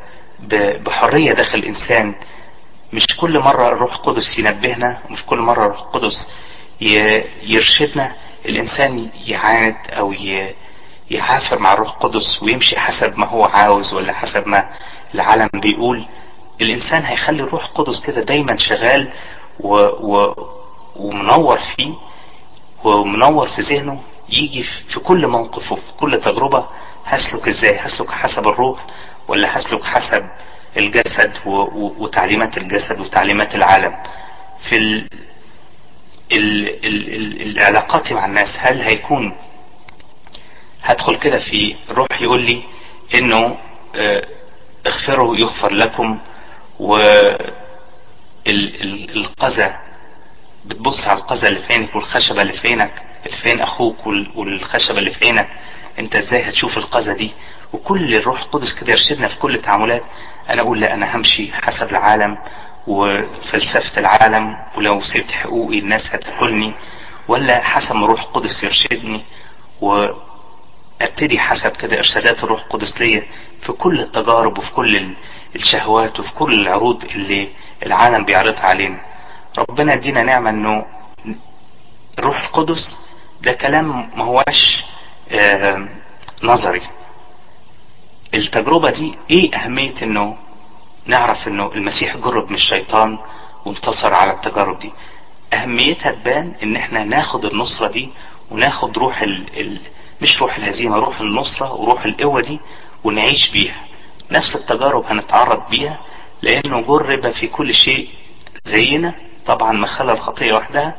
بحرية 0.87 1.33
داخل 1.33 1.59
الإنسان 1.59 2.15
مش 2.93 3.05
كل 3.21 3.39
مرة 3.41 3.69
الروح 3.69 3.93
القدس 3.95 4.39
ينبهنا 4.39 4.99
ومش 5.11 5.25
كل 5.27 5.39
مرة 5.39 5.65
الروح 5.67 5.81
القدس 5.81 6.33
يرشدنا 7.43 8.17
الإنسان 8.47 9.11
يعاند 9.27 9.77
أو 9.91 10.15
يعافر 11.11 11.59
مع 11.59 11.73
الروح 11.73 11.89
القدس 11.95 12.43
ويمشي 12.43 12.79
حسب 12.81 13.19
ما 13.19 13.27
هو 13.29 13.45
عاوز 13.45 13.95
ولا 13.95 14.13
حسب 14.13 14.49
ما 14.49 14.71
العالم 15.15 15.49
بيقول. 15.55 16.07
الإنسان 16.61 17.03
هيخلي 17.05 17.43
الروح 17.43 17.65
القدس 17.65 18.01
كده 18.07 18.21
دايما 18.23 18.57
شغال 18.57 19.13
و... 19.61 19.75
و... 19.79 20.35
ومنور 20.97 21.59
فيه 21.59 21.95
ومنور 22.85 23.49
في 23.49 23.61
ذهنه 23.61 24.03
يجي 24.29 24.63
في 24.63 25.01
كل 25.01 25.27
موقف 25.27 25.73
وفي 25.73 25.93
كل 26.01 26.21
تجربة 26.21 26.67
هسلك 27.05 27.49
إزاي 27.49 27.77
هسلك 27.81 28.11
حسب 28.11 28.49
الروح 28.49 28.87
ولا 29.29 29.57
هسلك 29.57 29.85
حسب 29.85 30.23
الجسد. 30.77 31.33
وتعليمات 31.99 32.57
الجسد 32.57 33.01
وتعليمات 33.01 33.55
العالم 33.55 33.97
في 34.69 34.77
ال... 34.77 35.09
ال... 36.33 36.69
ال... 36.87 37.15
ال... 37.15 37.43
العلاقات 37.43 38.13
مع 38.13 38.27
الناس 38.27 38.57
هل 38.59 38.81
هيكون 38.81 39.37
هدخل 40.83 41.19
كده 41.19 41.39
في 41.39 41.77
الروح 41.91 42.21
يقول 42.21 42.43
لي 42.45 42.63
إنه 43.15 43.59
آه 43.97 44.27
اغفروا 44.87 45.37
يغفر 45.37 45.73
لكم 45.73 46.19
والقذى 48.47 49.75
بتبص 50.65 51.09
على 51.09 51.19
القذى 51.19 51.49
اللي 51.49 51.59
في 51.59 51.73
عينك 51.73 51.95
والخشبة 51.97 52.43
اللي 52.43 52.53
في 52.53 52.69
عينك 52.69 53.03
اللي 53.27 53.37
في 53.37 53.49
عين 53.51 53.61
أخوك 53.61 54.07
والخشبة 54.37 54.99
اللي 54.99 55.11
في 55.11 55.25
عينك 55.25 55.49
أنت 55.99 56.17
إزاي 56.17 56.49
هتشوف 56.49 56.79
القذى 56.79 57.15
دي؟ 57.15 57.33
وكل 57.73 58.15
الروح 58.15 58.43
القدس 58.43 58.75
كده 58.75 58.93
يرشدنا 58.93 59.29
في 59.29 59.37
كل 59.39 59.55
التعاملات. 59.55 60.03
أنا 60.51 60.63
أقول 60.63 60.81
لا 60.81 60.95
أنا 60.95 61.17
همشي 61.17 61.53
حسب 61.53 61.91
العالم 61.91 62.39
وفلسفة 62.87 64.01
العالم 64.01 64.57
ولو 64.77 65.01
سبت 65.03 65.33
حقوقي 65.33 65.79
الناس 65.79 66.15
هتاكلني 66.15 66.75
ولا 67.29 67.63
حسب 67.65 67.95
ما 67.97 68.05
الروح 68.05 68.21
القدس 68.23 68.65
يرشدني. 68.65 69.25
وأبتدي 69.81 71.39
حسب 71.39 71.71
كده 71.77 71.99
إرشادات 71.99 72.45
الروح 72.45 72.61
القدس 72.63 73.01
ليا 73.01 73.27
في 73.63 73.73
كل 73.73 74.01
التجارب 74.01 74.59
وفي 74.59 74.73
كل 74.73 75.15
الشهوات 75.57 76.21
وفي 76.21 76.33
كل 76.33 76.61
العروض 76.61 77.05
اللي 77.05 77.49
العالم 77.87 78.25
بيعرضها 78.25 78.67
علينا. 78.67 79.01
ربنا 79.59 79.93
يدينا 79.95 80.23
نعمة 80.23 80.51
إنه 80.51 80.87
الروح 82.19 82.41
القدس 82.45 82.99
ده 83.43 83.53
كلام 83.53 84.11
ما 84.19 84.25
هواش 84.25 84.85
آه 85.31 85.89
نظري. 86.43 86.83
التجربة 88.35 88.91
دي 88.91 89.15
إيه 89.31 89.55
أهمية 89.57 89.95
إنه 90.03 90.37
نعرف 91.07 91.49
إنه 91.49 91.73
المسيح 91.73 92.17
جرب 92.17 92.49
من 92.49 92.55
الشيطان 92.55 93.19
وانتصر 93.67 94.15
على 94.15 94.33
التجارب 94.33 94.79
دي؟ 94.79 94.93
أهميتها 95.53 96.11
تبان 96.13 96.55
إن 96.63 96.77
إحنا 96.77 97.05
ناخد 97.05 97.45
النصرة 97.45 97.89
دي 97.89 98.09
وناخد 98.51 98.99
روح 98.99 99.23
ال... 99.23 99.61
ال... 99.61 99.81
مش 100.23 100.43
روح 100.43 100.57
الهزيمة 100.57 100.97
روح 100.97 101.21
النصرة 101.21 101.73
وروح 101.73 102.05
القوة 102.05 102.41
دي 102.41 102.61
ونعيش 103.05 103.51
بيها. 103.51 103.85
نفس 104.31 104.57
التجارب 104.57 105.05
هنتعرض 105.05 105.71
بيها 105.71 106.01
لأنه 106.43 106.81
جرب 106.81 107.31
في 107.31 107.47
كل 107.49 107.75
شيء 107.75 108.09
زينا 108.65 109.15
طبعا 109.51 109.73
ما 109.73 109.87
خلى 109.87 110.13
الخطية 110.13 110.53
وحدها 110.55 110.97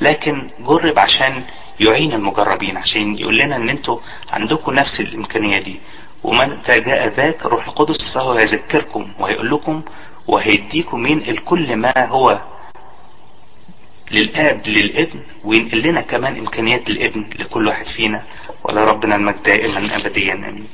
لكن 0.00 0.50
جرب 0.60 0.98
عشان 0.98 1.44
يعين 1.80 2.12
المجربين 2.12 2.76
عشان 2.76 3.18
يقول 3.18 3.38
لنا 3.38 3.56
إن 3.56 3.68
أنتوا 3.68 3.98
عندكم 4.32 4.72
نفس 4.74 5.00
الإمكانية 5.00 5.58
دي. 5.58 5.80
ومن 6.24 6.60
جاء 6.68 7.08
ذاك 7.08 7.46
الروح 7.46 7.68
القدس 7.68 8.12
فهو 8.14 8.34
يذكركم 8.38 9.14
وهيقول 9.20 9.50
لكم 9.50 9.82
وهيديكم 10.26 11.06
ينقل 11.06 11.38
كل 11.38 11.76
ما 11.76 11.92
هو 12.08 12.40
للآب 14.10 14.68
للابن 14.68 15.20
وينقل 15.44 15.82
لنا 15.82 16.00
كمان 16.00 16.38
إمكانيات 16.38 16.90
الابن 16.90 17.30
لكل 17.38 17.66
واحد 17.68 17.86
فينا. 17.86 18.22
ولا 18.64 18.84
ربنا 18.84 19.16
المجد 19.16 19.42
دائما 19.42 19.96
ابديا 19.96 20.32
آمين. 20.34 20.66